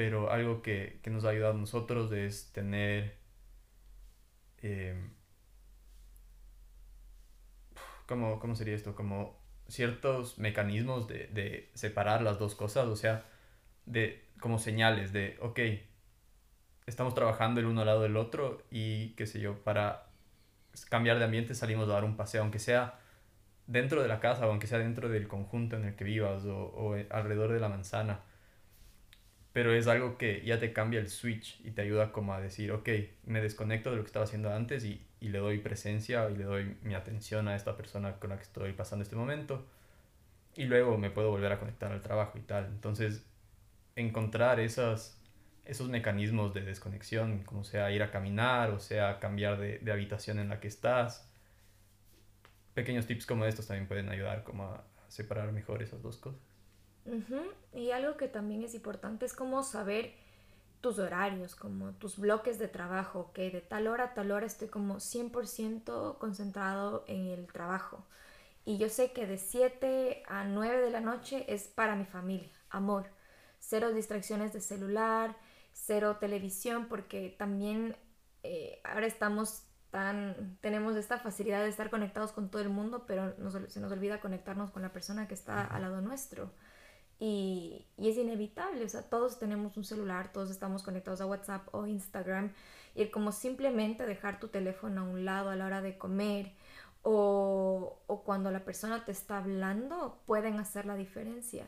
[0.00, 3.18] pero algo que, que nos ha ayudado a nosotros es tener
[4.62, 4.94] eh,
[8.06, 8.94] ¿cómo, ¿cómo, sería esto?
[8.94, 9.38] Como
[9.68, 13.26] ciertos mecanismos de, de, separar las dos cosas, o sea,
[13.84, 15.60] de como señales de, ok,
[16.86, 20.09] estamos trabajando el uno al lado del otro y qué sé yo, para
[20.86, 22.98] cambiar de ambiente, salimos a dar un paseo, aunque sea
[23.66, 26.56] dentro de la casa o aunque sea dentro del conjunto en el que vivas o,
[26.56, 28.20] o alrededor de la manzana.
[29.52, 32.70] Pero es algo que ya te cambia el switch y te ayuda como a decir,
[32.72, 32.88] ok,
[33.26, 36.44] me desconecto de lo que estaba haciendo antes y, y le doy presencia y le
[36.44, 39.66] doy mi atención a esta persona con la que estoy pasando este momento.
[40.56, 42.66] Y luego me puedo volver a conectar al trabajo y tal.
[42.66, 43.24] Entonces,
[43.96, 45.19] encontrar esas,
[45.70, 50.48] esos mecanismos de desconexión, como sea ir a caminar o sea cambiar de, habitación en
[50.48, 51.30] la que estás,
[52.74, 56.40] pequeños tips como estos también pueden ayudar como a separar mejor esas dos cosas.
[57.72, 60.14] Y algo que también es importante es como saber
[60.80, 64.68] tus horarios, como tus bloques de trabajo, que de tal hora a tal hora estoy
[64.68, 68.04] como 100% concentrado en el trabajo.
[68.64, 72.50] Y yo sé que de 7 a 9 de la noche es para mi familia,
[72.70, 73.06] amor.
[73.58, 75.36] Cero distracciones de celular,
[75.72, 77.96] cero televisión, porque también
[78.42, 83.34] eh, ahora estamos tan, tenemos esta facilidad de estar conectados con todo el mundo, pero
[83.68, 86.52] se nos olvida conectarnos con la persona que está al lado nuestro.
[87.18, 91.68] Y, y, es inevitable, o sea, todos tenemos un celular, todos estamos conectados a WhatsApp
[91.74, 92.54] o Instagram,
[92.94, 96.54] y como simplemente dejar tu teléfono a un lado a la hora de comer
[97.02, 101.66] o, o cuando la persona te está hablando pueden hacer la diferencia.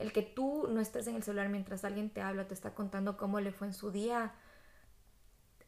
[0.00, 3.18] El que tú no estés en el celular mientras alguien te habla, te está contando
[3.18, 4.32] cómo le fue en su día,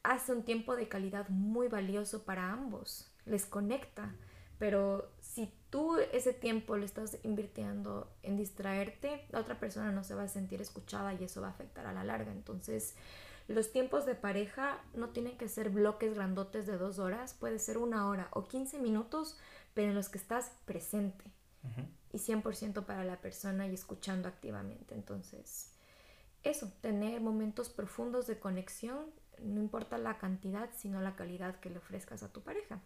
[0.03, 4.15] hace un tiempo de calidad muy valioso para ambos, les conecta.
[4.59, 10.15] Pero si tú ese tiempo lo estás invirtiendo en distraerte, la otra persona no se
[10.15, 12.33] va a sentir escuchada y eso va a afectar a la larga.
[12.33, 12.95] Entonces,
[13.49, 17.77] los tiempos de pareja no tienen que ser bloques grandotes de dos horas, puede ser
[17.77, 19.39] una hora o 15 minutos,
[19.75, 21.25] pero en los que estás presente
[22.13, 24.95] y 100% para la persona y escuchando activamente.
[24.95, 25.73] Entonces,
[26.43, 29.07] eso, tener momentos profundos de conexión,
[29.39, 32.81] no importa la cantidad, sino la calidad que le ofrezcas a tu pareja.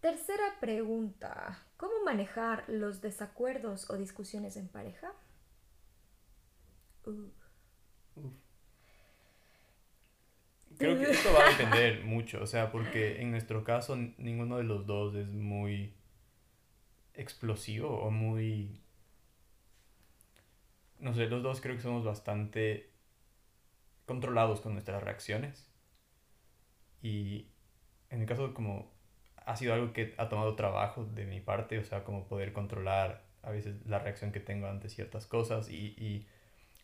[0.00, 5.12] Tercera pregunta, ¿cómo manejar los desacuerdos o discusiones en pareja?
[7.04, 7.30] Uh.
[10.78, 14.64] Creo que esto va a depender mucho, o sea, porque en nuestro caso ninguno de
[14.64, 15.94] los dos es muy
[17.16, 18.80] explosivo o muy...
[20.98, 22.90] No sé, los dos creo que somos bastante
[24.06, 25.68] controlados con nuestras reacciones.
[27.02, 27.48] Y
[28.10, 28.90] en el caso como
[29.44, 33.24] ha sido algo que ha tomado trabajo de mi parte, o sea, como poder controlar
[33.42, 36.26] a veces la reacción que tengo ante ciertas cosas y, y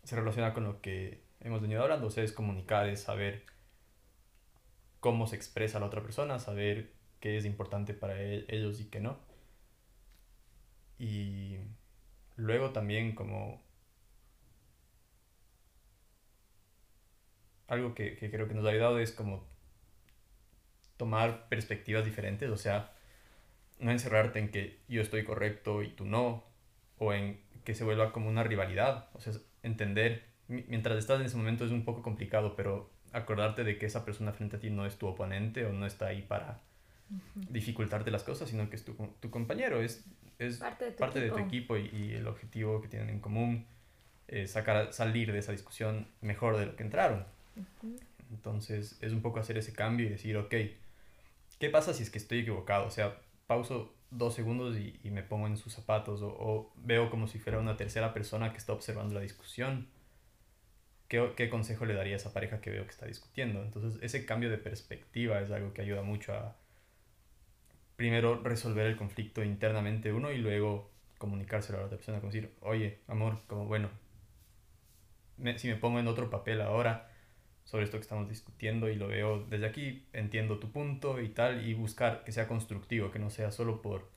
[0.05, 3.45] se relaciona con lo que hemos venido hablando, o sea, es comunicar, es saber
[5.01, 9.01] cómo se expresa la otra persona, saber qué es importante para e-, ellos y qué
[9.01, 9.19] no.
[11.03, 11.59] Y
[12.37, 13.61] luego también como
[17.67, 19.45] algo que, que creo que nos ha ayudado es como
[20.97, 22.93] tomar perspectivas diferentes, o sea,
[23.81, 26.45] no encerrarte en que yo estoy correcto y tú no,
[26.99, 29.33] o en que se vuelva como una rivalidad, o sea,
[29.65, 34.05] entender, mientras estás en ese momento es un poco complicado, pero acordarte de que esa
[34.05, 36.61] persona frente a ti no es tu oponente o no está ahí para
[37.51, 40.05] dificultarte las cosas, sino que es tu, tu compañero, es,
[40.39, 43.11] es parte de tu parte equipo, de tu equipo y, y, el objetivo que tienen
[43.11, 43.67] en común,
[44.29, 47.27] es sacar, salir de esa discusión mejor de lo que entraron.
[48.31, 50.55] Entonces es un poco hacer ese cambio y decir, ok,
[51.59, 52.87] ¿qué pasa si es que estoy equivocado?
[52.87, 57.11] O sea, pauso dos segundos y, y me pongo en sus zapatos o, o, veo
[57.11, 59.89] como si fuera una tercera persona que está observando la discusión.
[61.09, 63.63] ¿Qué, ¿Qué, consejo le daría a esa pareja que veo que está discutiendo?
[63.63, 66.57] Entonces, ese cambio de perspectiva es algo que ayuda mucho a,
[68.03, 72.53] primero, resolver el conflicto internamente uno y luego comunicárselo a la otra persona, como decir,
[72.61, 73.91] oye, amor, como bueno,
[75.37, 77.13] me, si me pongo en otro papel ahora,
[77.63, 81.65] sobre esto que estamos discutiendo y lo veo desde aquí, entiendo tu punto y tal,
[81.65, 84.11] y buscar que sea constructivo, que no sea solo por,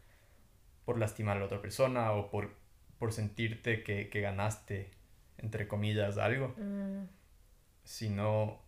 [0.84, 2.56] por lastimar a la otra persona o por,
[2.98, 4.90] por sentirte que, que ganaste,
[5.38, 7.04] entre comillas, algo, mm.
[7.84, 8.65] sino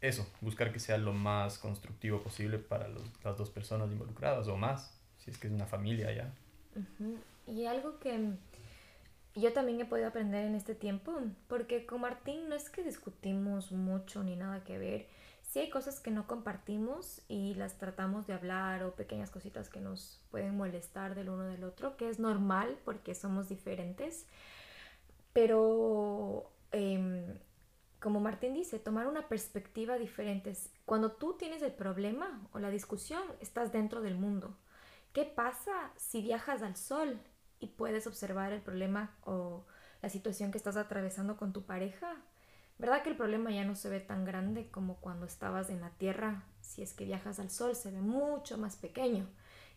[0.00, 4.56] eso, buscar que sea lo más constructivo posible para los, las dos personas involucradas o
[4.56, 6.32] más, si es que es una familia ya.
[7.46, 8.36] Y algo que
[9.34, 11.12] yo también he podido aprender en este tiempo,
[11.48, 15.06] porque con Martín no es que discutimos mucho ni nada que ver.
[15.42, 19.80] Sí hay cosas que no compartimos y las tratamos de hablar o pequeñas cositas que
[19.80, 24.26] nos pueden molestar del uno del otro, que es normal porque somos diferentes.
[25.32, 27.38] Pero eh,
[28.00, 30.52] como Martín dice, tomar una perspectiva diferente.
[30.84, 34.56] Cuando tú tienes el problema o la discusión, estás dentro del mundo.
[35.12, 37.18] ¿Qué pasa si viajas al sol
[37.58, 39.64] y puedes observar el problema o
[40.02, 42.16] la situación que estás atravesando con tu pareja
[42.78, 45.90] ¿Verdad que el problema ya no se ve tan grande como cuando estabas en la
[45.90, 46.44] Tierra?
[46.60, 49.26] Si es que viajas al Sol, se ve mucho más pequeño.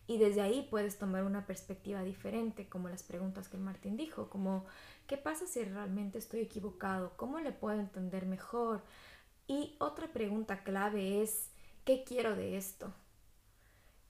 [0.06, 4.66] Y desde ahí puedes tomar una perspectiva diferente, como las preguntas que Martín dijo, como
[5.10, 7.14] ¿qué pasa si realmente estoy equivocado?
[7.16, 8.80] ¿Cómo le puedo entender mejor?
[9.48, 11.50] Y otra pregunta clave es
[11.84, 12.94] ¿qué quiero de esto?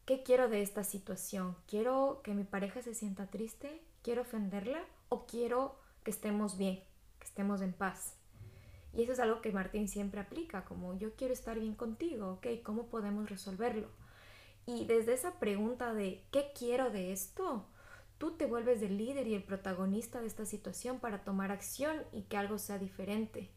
[0.04, 1.56] ¿Qué quiero de esta situación?
[1.66, 3.82] ¿Quiero que mi pareja se sienta triste?
[4.02, 4.84] ¿Quiero ofenderla?
[5.08, 6.84] ¿O quiero que estemos bien,
[7.18, 8.16] que estemos en paz?
[8.92, 12.46] Y eso es algo que Martín siempre aplica, como yo quiero estar bien contigo, ¿ok?
[12.62, 13.88] ¿Cómo podemos resolverlo?
[14.66, 17.64] Y desde esa pregunta de ¿qué quiero de esto?
[18.20, 22.22] Tú te vuelves el líder y el protagonista de esta situación para tomar acción y
[22.22, 23.50] que algo sea diferente.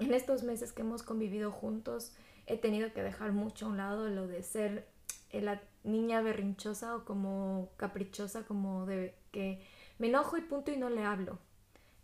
[0.00, 2.12] En estos meses que hemos convivido juntos,
[2.46, 4.88] he tenido que dejar mucho a un lado lo de ser
[5.32, 9.62] la niña berrinchosa o como caprichosa, como de que
[9.98, 11.38] me enojo y punto y no le hablo.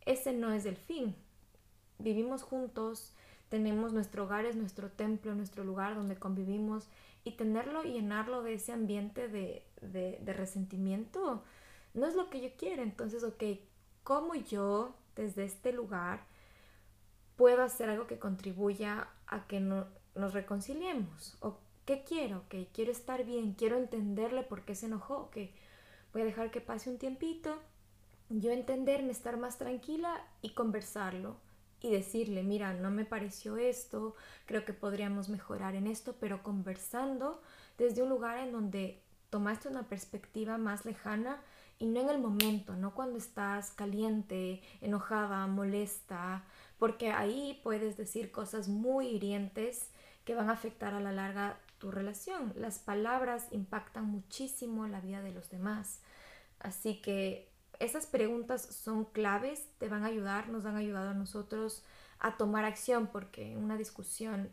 [0.05, 1.17] Ese no es el fin
[1.99, 3.13] vivimos juntos,
[3.49, 6.89] tenemos nuestro hogar, es nuestro templo, nuestro lugar donde convivimos
[7.25, 11.43] y tenerlo llenarlo de ese ambiente de, de, resentimiento
[11.97, 12.83] no es lo que yo quiero.
[12.83, 13.43] Entonces, ok,
[14.05, 16.25] ¿cómo yo desde este lugar
[17.37, 21.37] puedo hacer algo que contribuya a que no, nos reconciliemos?
[21.41, 22.45] ¿O qué quiero?
[22.49, 25.53] Que quiero estar bien, quiero entenderle por qué se enojó, que
[26.13, 27.59] voy a dejar que pase un tiempito,
[28.29, 31.37] yo entenderme, estar más tranquila y conversarlo
[31.81, 34.17] y decirle, mira, no me pareció esto,
[34.47, 37.41] creo que podríamos mejorar en esto, pero conversando
[37.79, 41.41] desde un lugar en donde tomaste una perspectiva más lejana
[41.79, 46.45] y no en el momento, no cuando estás caliente, enojada, molesta,
[46.79, 49.91] porque ahí puedes decir cosas muy hirientes
[50.24, 52.53] que van a afectar a la larga tu relación.
[52.57, 56.01] Las palabras impactan muchísimo la vida de los demás.
[56.59, 61.85] Así que esas preguntas son claves, te van a ayudar, nos han ayudado a nosotros
[62.18, 64.49] a tomar acción porque una discusión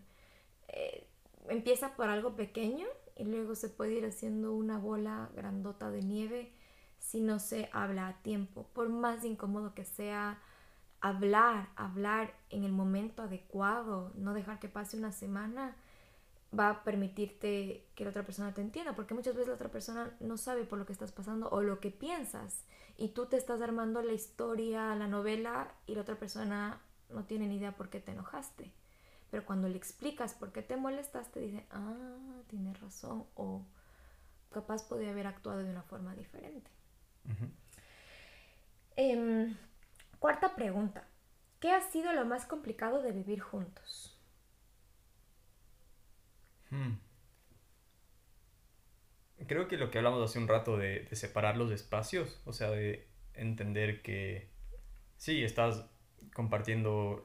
[0.68, 1.08] eh,
[1.48, 6.52] empieza por algo pequeño y luego se puede ir haciendo una bola grandota de nieve
[7.04, 8.70] si no se habla a tiempo.
[8.74, 10.40] Por más incómodo que sea
[11.02, 15.76] hablar, hablar en el momento adecuado, no dejar que pase una semana,
[16.58, 20.16] va a permitirte que la otra persona te entienda, porque muchas veces la otra persona
[20.22, 22.64] no sabe por lo que estás pasando o lo que piensas
[22.98, 27.48] y tú te estás armando la historia, la novela y la otra persona no tiene
[27.48, 28.72] ni idea por qué te enojaste.
[29.30, 33.66] Pero cuando le explicas por qué te molestaste, dice, ah, tienes razón o
[34.52, 36.72] capaz podría haber actuado de una forma diferente.
[38.96, 39.56] Em,
[40.20, 41.08] cuarta pregunta.
[41.60, 44.20] ¿Qué ha sido lo más complicado de vivir juntos?
[46.70, 46.94] Hmm.
[49.48, 53.08] Creo que lo que hablamos hace un rato de, separar los espacios, o sea, de
[53.34, 54.50] entender que
[55.18, 55.86] sí, estás
[56.34, 57.24] compartiendo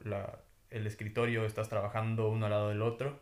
[0.69, 3.19] el escritorio, estás trabajando uno al lado del otro,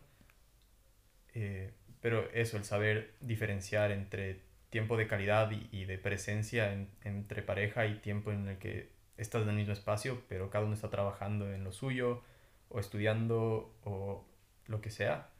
[1.34, 6.72] eh, pero eso, el saber diferenciar entre tiempo de calidad y, de presencia
[7.04, 10.74] entre pareja y tiempo en el que estás en el mismo espacio, pero cada uno
[10.74, 12.22] está trabajando en lo suyo
[12.68, 14.24] o estudiando o
[14.66, 15.30] lo que sea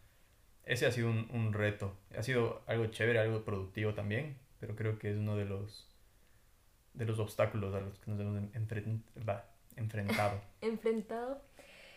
[0.68, 1.96] ese ha sido un, reto.
[2.16, 5.88] Ha sido algo chévere, algo productivo también, pero creo que es uno de los,
[6.92, 10.42] de los obstáculos a los que nos hemos enfrentado.
[10.60, 11.40] ¿Enfrentado?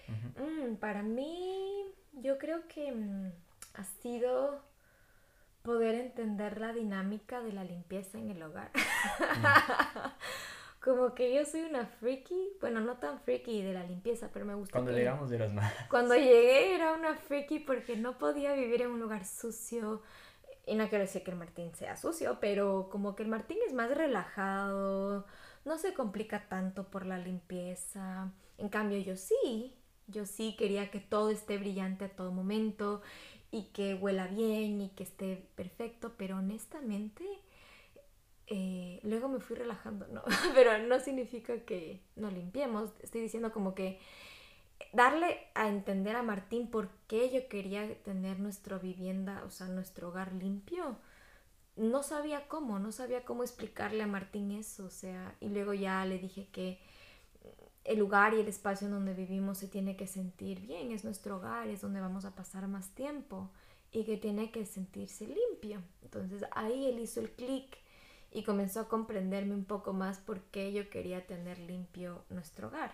[0.07, 3.31] Mm, para mí, yo creo que mm,
[3.73, 4.63] ha sido
[5.61, 8.71] poder entender la dinámica de la limpieza en el hogar.
[10.81, 14.55] como que yo soy una freaky, bueno, no tan freaky de la limpieza, pero me
[14.55, 14.73] gusta.
[14.73, 15.71] Cuando llegamos de las manos.
[15.89, 20.01] Cuando llegué era una freaky porque no podía vivir en un lugar sucio.
[20.65, 23.73] Y no quiero decir que el Martín sea sucio, pero como que el Martín es
[23.73, 25.25] más relajado,
[25.65, 28.31] no se complica tanto por la limpieza.
[28.57, 29.75] En cambio, yo sí,
[30.07, 33.01] yo sí quería que todo esté brillante a todo momento
[33.51, 37.25] y que huela bien y que esté perfecto, pero honestamente
[38.47, 40.23] eh, luego me fui relajando, no,
[40.55, 43.99] pero no significa que no limpiemos, estoy diciendo como que
[44.93, 50.09] darle a entender a Martín por qué yo quería tener nuestra vivienda, o sea, nuestro
[50.09, 50.97] hogar limpio.
[51.77, 56.05] No sabía cómo, no sabía cómo explicarle a Martín eso, o sea, y luego ya
[56.05, 56.79] le dije que
[57.83, 61.37] el lugar y el espacio en donde vivimos se tiene que sentir bien, es nuestro
[61.37, 63.49] hogar, es donde vamos a pasar más tiempo
[63.91, 65.81] y que tiene que sentirse limpio.
[66.03, 67.77] Entonces ahí él hizo el clic
[68.31, 72.93] y comenzó a comprenderme un poco más por qué yo quería tener limpio nuestro hogar.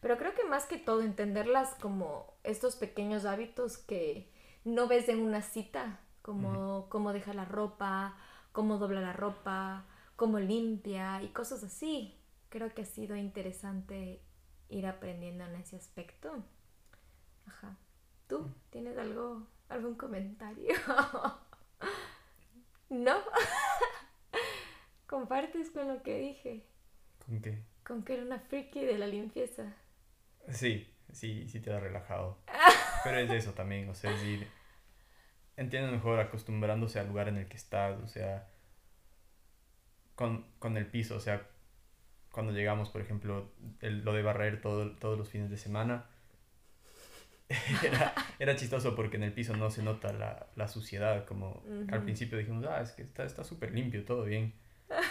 [0.00, 4.28] Pero creo que más que todo entenderlas como estos pequeños hábitos que
[4.64, 8.16] no ves en una cita, como cómo deja la ropa,
[8.52, 9.84] cómo dobla la ropa,
[10.16, 12.16] cómo limpia y cosas así.
[12.52, 14.20] Creo que ha sido interesante
[14.68, 16.44] ir aprendiendo en ese aspecto.
[17.46, 17.78] Ajá.
[18.28, 20.74] ¿Tú tienes algo, algún comentario?
[22.90, 23.16] ¿No?
[25.06, 26.66] ¿Compartes con lo que dije?
[27.24, 27.62] ¿Con qué?
[27.86, 29.74] Con que era una friki de la limpieza.
[30.50, 32.36] Sí, sí, sí te ha relajado.
[33.02, 34.46] Pero es eso también, o sea, es ir...
[35.56, 38.46] Entiendo mejor acostumbrándose al lugar en el que estás, o sea,
[40.16, 41.48] con, con el piso, o sea,
[42.32, 46.06] cuando llegamos, por ejemplo, el, lo de barrer todo, todos los fines de semana,
[47.84, 52.02] era, era, chistoso porque en el piso no se nota la, la suciedad, como al
[52.02, 54.54] principio dijimos, ah, es que está súper limpio, todo bien,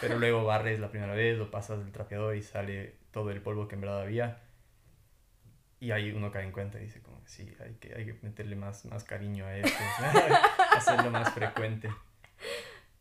[0.02, 3.68] pero luego barres la primera vez, lo pasas del trapeador y sale todo el polvo
[3.68, 4.40] que en verdad había,
[5.80, 8.56] y ahí uno cae en cuenta y dice, como, sí, hay que, hay que meterle
[8.56, 9.80] más, más cariño a esto,
[10.76, 11.90] hacerlo más frecuente.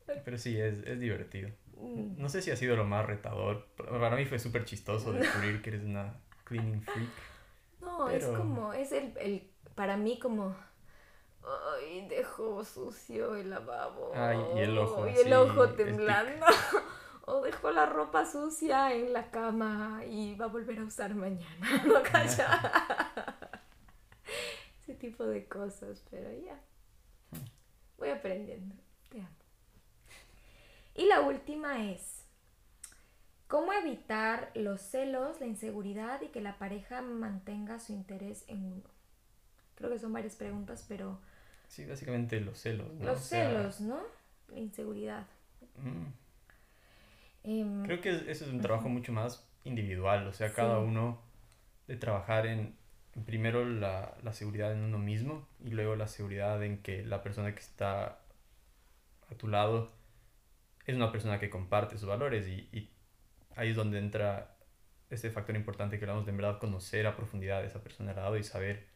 [0.25, 1.51] Pero sí, es, es divertido.
[1.81, 2.21] Mm.
[2.21, 3.67] No sé si ha sido lo más retador.
[3.77, 6.15] Para mí fue súper chistoso descubrir que eres una
[6.45, 7.11] cleaning freak.
[7.81, 10.55] No, es como, es el, el, para mí como,
[11.43, 14.13] ay, dejó sucio el lavabo.
[14.15, 15.09] Ay, y el ojo.
[15.09, 16.47] Y el ojo temblando.
[17.27, 21.83] o dejó la ropa sucia en la cama y va a volver a usar mañana.
[21.87, 22.61] No calla.
[24.81, 26.61] Ese tipo de cosas, pero ya.
[27.99, 28.75] Voy aprendiendo.
[29.09, 29.40] Te amo.
[31.01, 32.27] Y la última es,
[33.49, 38.83] ¿cómo evitar los celos, la inseguridad y que la pareja mantenga su interés en uno?
[39.77, 41.19] Creo que son varias preguntas, pero...
[41.69, 42.93] Sí, básicamente los celos.
[42.93, 43.07] ¿no?
[43.07, 43.99] Los celos, ¿no?
[44.49, 45.27] La inseguridad.
[45.79, 46.05] Mm.
[47.45, 51.19] Em, Creo que eso es un trabajo mucho más individual, o sea, cada uno
[51.87, 52.77] de trabajar en,
[53.25, 57.55] primero la, la, seguridad en uno mismo y luego la seguridad en que la persona
[57.55, 58.19] que está
[59.31, 59.99] a tu lado
[60.91, 62.91] es una persona que comparte sus valores y,
[63.57, 64.57] ahí es donde entra
[65.11, 68.17] ese factor importante que hablamos de en verdad conocer a profundidad a esa persona al
[68.17, 68.87] lado y saber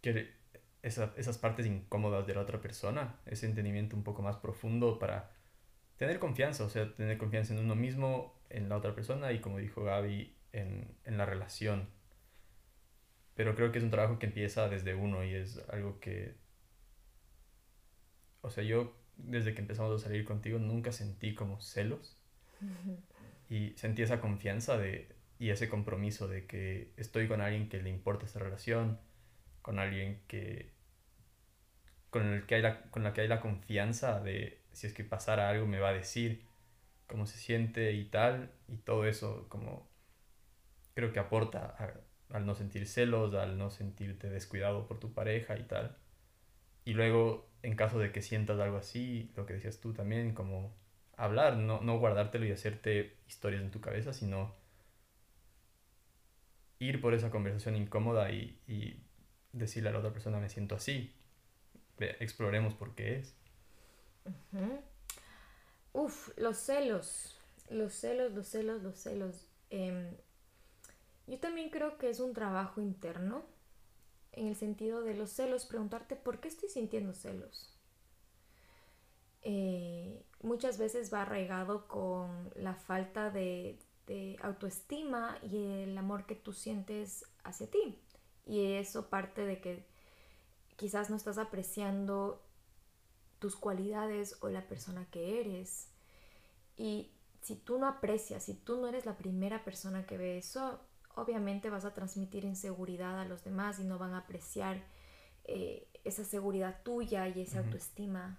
[0.00, 0.32] que
[0.82, 5.30] esa, esas partes incómodas de la otra persona, ese entendimiento un poco más profundo para
[5.96, 9.58] tener confianza, o sea, tener confianza en uno mismo, en la otra persona y como
[9.58, 11.88] dijo Gaby, en, en la relación.
[13.34, 16.36] Pero creo que es un trabajo que empieza desde uno y es algo que...
[18.40, 22.18] O sea, yo desde que empezamos a salir contigo nunca sentí como celos
[23.48, 27.90] y sentí esa confianza de, y ese compromiso de que estoy con alguien que le
[27.90, 29.00] importa esta relación,
[29.60, 30.72] con alguien que
[32.10, 35.02] con el que hay la, con la que hay la confianza de si es que
[35.02, 36.46] pasara algo me va a decir
[37.06, 39.90] cómo se siente y tal y todo eso como
[40.94, 41.76] creo que aporta
[42.30, 45.96] al no sentir celos, al no sentirte descuidado por tu pareja y tal.
[46.84, 50.74] Y luego en caso de que sientas algo así, lo que decías tú también, como
[51.16, 54.54] hablar, no, no guardártelo y hacerte historias en tu cabeza, sino
[56.78, 59.00] ir por esa conversación incómoda y, y
[59.52, 61.14] decirle a la otra persona, me siento así,
[61.98, 63.36] exploremos por qué es.
[65.92, 67.38] Uf, los celos,
[67.70, 69.46] los celos, los celos, los celos.
[69.70, 70.16] Em,
[71.26, 73.44] yo también creo que es un trabajo interno
[74.32, 77.72] en el sentido de los celos, preguntarte por qué estoy sintiendo celos.
[79.42, 83.78] Eh, muchas veces va arraigado con la falta de,
[84.42, 87.98] autoestima y el amor que tú sientes hacia ti.
[88.46, 89.86] Y eso parte de que
[90.76, 92.42] quizás no estás apreciando
[93.38, 95.88] tus cualidades o la persona que eres.
[96.76, 97.10] Y
[97.40, 100.80] si tú no aprecias, si tú no eres la primera persona que ve eso,
[101.14, 104.82] obviamente vas a transmitir inseguridad a los demás y no van a apreciar
[105.44, 108.38] eh, esa seguridad tuya y esa autoestima.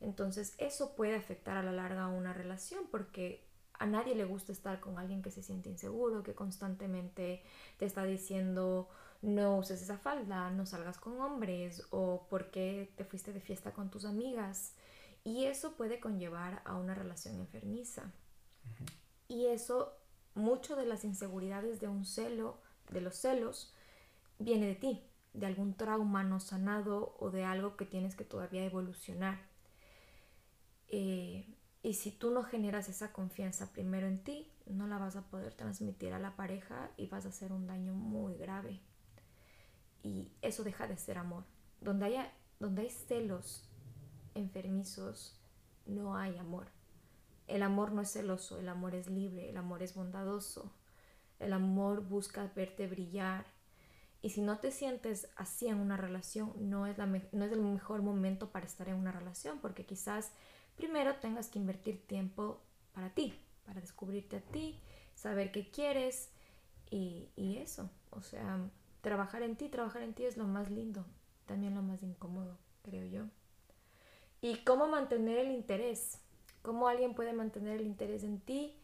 [0.00, 3.44] Entonces eso puede afectar a la larga una relación porque
[3.74, 7.42] a nadie le gusta estar con alguien que se siente inseguro, que constantemente
[7.78, 8.88] te está diciendo
[9.20, 13.72] no uses esa falda, no salgas con hombres o por qué te fuiste de fiesta
[13.72, 14.74] con tus amigas.
[15.24, 18.12] Y eso puede conllevar a una relación enfermiza.
[19.26, 19.96] Y eso
[20.38, 22.58] mucho de las inseguridades de un celo,
[22.90, 23.74] de los celos,
[24.38, 25.02] viene de ti,
[25.34, 29.38] de algún trauma no sanado o de algo que tienes que todavía evolucionar.
[30.88, 31.46] Eh,
[31.82, 35.54] y si tú no generas esa confianza primero en ti, no la vas a poder
[35.54, 38.80] transmitir a la pareja y vas a hacer un daño muy grave.
[40.02, 41.44] Y eso deja de ser amor.
[41.80, 43.68] Donde, haya, donde hay celos
[44.34, 45.38] enfermizos,
[45.86, 46.66] no hay amor.
[47.48, 50.72] El amor no es celoso, el amor es libre, el amor es bondadoso,
[51.40, 53.46] el amor busca verte brillar.
[54.22, 57.60] Y si no te sientes así en una relación, no es, la no es el
[57.62, 60.32] mejor momento para estar en una relación, porque quizás
[60.76, 62.60] primero tengas que invertir tiempo
[62.92, 63.34] para ti,
[63.66, 64.80] para descubrirte a ti,
[65.14, 66.30] saber qué quieres
[66.90, 68.58] Y, y eso, o sea,
[69.02, 71.04] trabajar en ti, trabajar en ti es lo más lindo,
[71.46, 73.24] también lo más incómodo, creo yo.
[74.40, 76.20] ¿Y cómo mantener el interés?
[76.62, 78.76] ¿Cómo alguien puede mantener el interés en ti?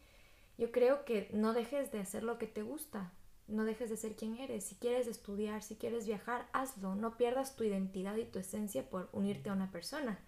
[0.57, 3.11] Yo creo que no dejes de hacer lo que te gusta,
[3.47, 4.63] no dejes de ser quien eres.
[4.63, 6.95] Si quieres estudiar, si quieres viajar, hazlo.
[6.95, 10.19] No pierdas tu identidad y tu esencia por unirte a una persona.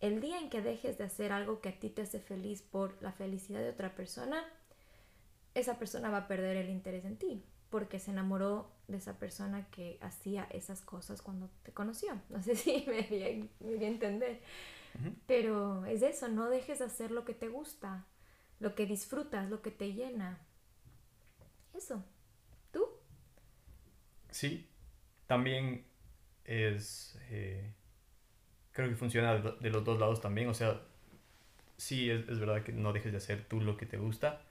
[0.00, 3.02] El día en que dejes de hacer algo que a ti te hace feliz por
[3.02, 4.42] la felicidad de otra persona,
[5.54, 9.66] esa persona va a perder el interés en ti porque se enamoró de esa persona
[9.70, 12.20] que hacía esas cosas cuando te conoció.
[12.30, 14.40] No sé si me voy a, entender.
[15.26, 18.06] Pero es eso, no dejes de hacer lo que te gusta,
[18.60, 20.38] lo que disfrutas, lo que te llena.
[21.74, 22.04] Eso.
[22.72, 22.86] ¿Tú?
[24.30, 24.66] Sí,
[25.26, 25.84] también
[26.44, 27.18] es...
[27.30, 27.72] Eh,
[28.72, 30.48] creo que funciona de los dos lados también.
[30.48, 30.80] O sea,
[31.76, 34.42] sí, es, es verdad que no dejes de hacer tú lo que te gusta,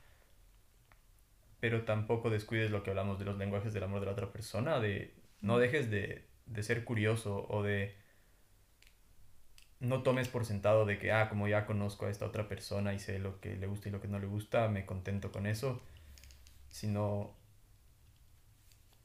[1.60, 4.80] pero tampoco descuides lo que hablamos de los lenguajes del amor de la otra persona,
[4.80, 7.96] de no dejes de, de ser curioso o de
[9.80, 13.00] no tomes por sentado de que, ah, como ya conozco a esta otra persona y
[13.00, 15.82] sé lo que le gusta y lo que no le gusta, me contento con eso,
[16.70, 17.34] sino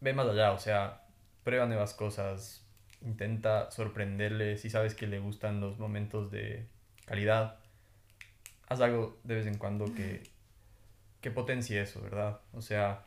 [0.00, 1.02] ve más allá, o sea,
[1.44, 2.64] prueba nuevas cosas,
[3.02, 6.66] intenta sorprenderle, si sabes que le gustan los momentos de
[7.06, 7.58] calidad,
[8.68, 10.22] haz algo de vez en cuando que
[11.20, 12.40] que potencie eso, ¿verdad?
[12.52, 13.04] O sea,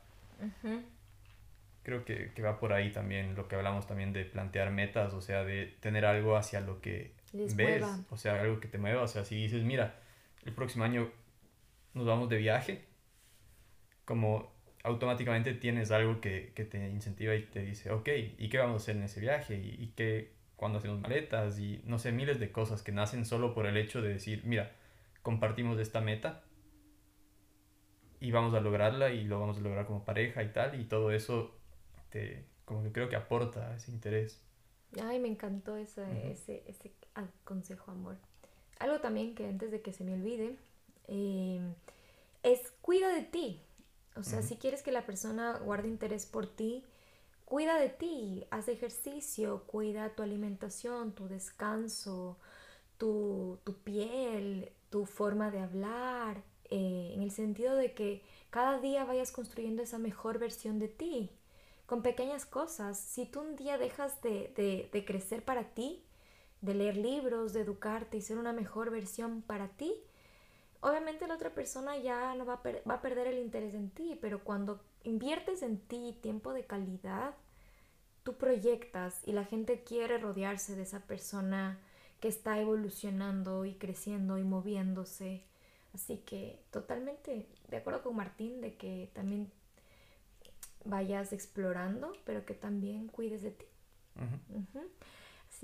[1.83, 5.43] creo que, va por ahí también lo que hablamos también de plantear metas, o sea,
[5.43, 9.25] de tener algo hacia lo que ves, o sea, algo que te mueva, o sea,
[9.25, 9.99] si dices, mira,
[10.45, 11.11] el próximo año
[11.93, 12.85] nos vamos de viaje,
[14.05, 14.51] como
[14.83, 18.97] automáticamente tienes algo que, te incentiva y te dice, ok, ¿y qué vamos a hacer
[18.97, 19.55] en ese viaje?
[19.55, 21.59] ¿Y, y qué, cuándo hacemos maletas?
[21.59, 24.71] Y no sé, miles de cosas que nacen solo por el hecho de decir, mira,
[25.21, 26.43] compartimos esta meta
[28.19, 31.11] y vamos a lograrla y lo vamos a lograr como pareja y tal, y todo
[31.11, 31.57] eso
[32.09, 34.41] te, como que creo que aporta ese interés.
[35.01, 36.91] Ay, me encantó ese, ese, ese
[37.43, 38.17] consejo, amor.
[38.79, 40.57] Algo también que antes de que se me olvide,
[41.07, 41.73] em,
[42.43, 43.61] es cuida de ti.
[44.15, 46.83] O sea, si quieres que la persona guarde interés por ti,
[47.45, 52.37] cuida de ti, haz ejercicio, cuida tu alimentación, tu descanso,
[52.97, 59.03] tu, tu piel, tu forma de hablar, eh, en el sentido de que cada día
[59.03, 61.29] vayas construyendo esa mejor versión de ti,
[61.85, 62.97] con pequeñas cosas.
[62.97, 66.03] Si tú un día dejas de, de, crecer para ti,
[66.63, 69.93] de leer libros, de educarte y ser una mejor versión para ti,
[70.79, 74.17] obviamente la otra persona ya no va a, va a perder el interés en ti,
[74.21, 77.35] pero cuando inviertes en ti tiempo de calidad,
[78.23, 81.79] tú proyectas y la gente quiere rodearse de esa persona
[82.21, 85.43] que está evolucionando y creciendo y moviéndose.
[85.93, 89.51] Así que totalmente de acuerdo con Martín de que también
[90.85, 93.65] vayas explorando, pero que también cuides de ti.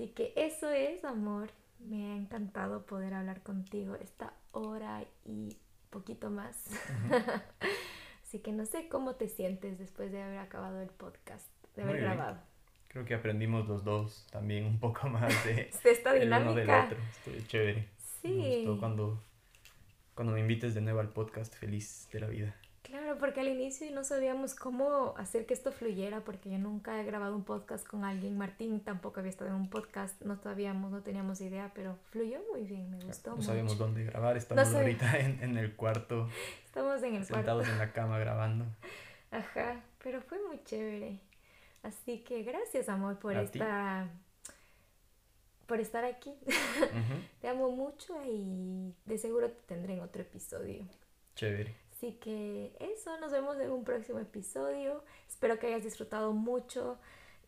[0.00, 1.50] Así que eso es, amor.
[1.78, 5.58] Me ha encantado poder hablar contigo esta hora y
[5.90, 6.70] poquito más.
[8.24, 11.46] Así que no sé cómo te sientes después de haber acabado el podcast,
[11.76, 12.38] de haber grabado.
[12.88, 16.36] Creo que aprendimos los dos también un poco más de esta dinámica.
[16.36, 16.98] El uno del otro.
[17.10, 17.88] Estoy chévere.
[18.22, 18.64] Sí.
[18.66, 19.22] Me cuando
[20.14, 22.56] cuando me invites de nuevo al podcast, feliz de la vida.
[22.90, 27.04] Claro, porque al inicio no sabíamos cómo hacer que esto fluyera, porque yo nunca he
[27.04, 28.36] grabado un podcast con alguien.
[28.36, 32.62] Martín tampoco había estado en un podcast, no sabíamos, no teníamos idea, pero fluyó muy
[32.62, 33.36] bien, me gustó.
[33.36, 36.28] No sabíamos dónde grabar, estamos ahorita en, en, el cuarto.
[36.66, 38.64] Estamos en el sentados en la cama grabando.
[39.30, 41.20] Ajá, pero fue muy chévere.
[41.84, 44.08] Así que gracias, amor, por esta
[45.66, 46.34] por estar aquí.
[47.40, 50.84] te amo mucho y de seguro te tendré en otro episodio.
[51.36, 51.89] Chévere.
[52.00, 55.04] Así que eso, nos vemos en un próximo episodio.
[55.28, 56.98] Espero que hayas disfrutado mucho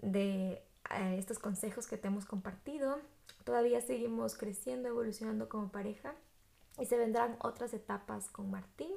[0.02, 3.00] de eh, estos consejos que te hemos compartido.
[3.44, 6.14] Todavía seguimos creciendo, evolucionando como pareja
[6.78, 8.92] y se vendrán otras etapas con Martín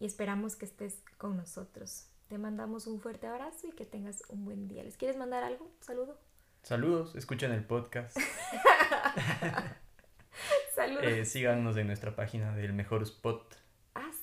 [0.00, 2.08] y esperamos que estés con nosotros.
[2.26, 4.82] Te mandamos un fuerte abrazo y que tengas un buen día.
[4.82, 5.66] ¿Les quieres mandar algo?
[5.66, 6.18] Un saludo.
[6.64, 8.18] Saludos, escuchen el podcast.
[10.74, 11.04] Saludos.
[11.04, 13.63] Eh, síganos en nuestra página del Mejor Spot.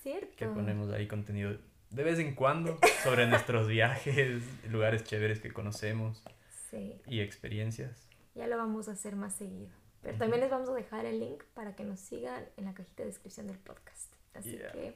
[0.02, 0.36] Cierto.
[0.36, 1.57] Que ponemos ahí contenido
[1.91, 6.23] de vez en cuando sobre nuestros viajes, lugares chéveres que conocemos.
[6.69, 7.02] Sí.
[7.06, 8.07] Y experiencias.
[8.34, 9.69] Ya lo vamos a hacer más seguido.
[10.02, 13.03] Pero también les vamos a dejar el link para que nos sigan en la cajita
[13.03, 14.14] de descripción del podcast.
[14.34, 14.95] Así que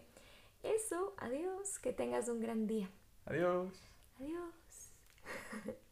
[0.64, 2.90] eso, adiós, que tengas un gran día.
[3.26, 3.72] Adiós.
[4.19, 5.76] Adiós.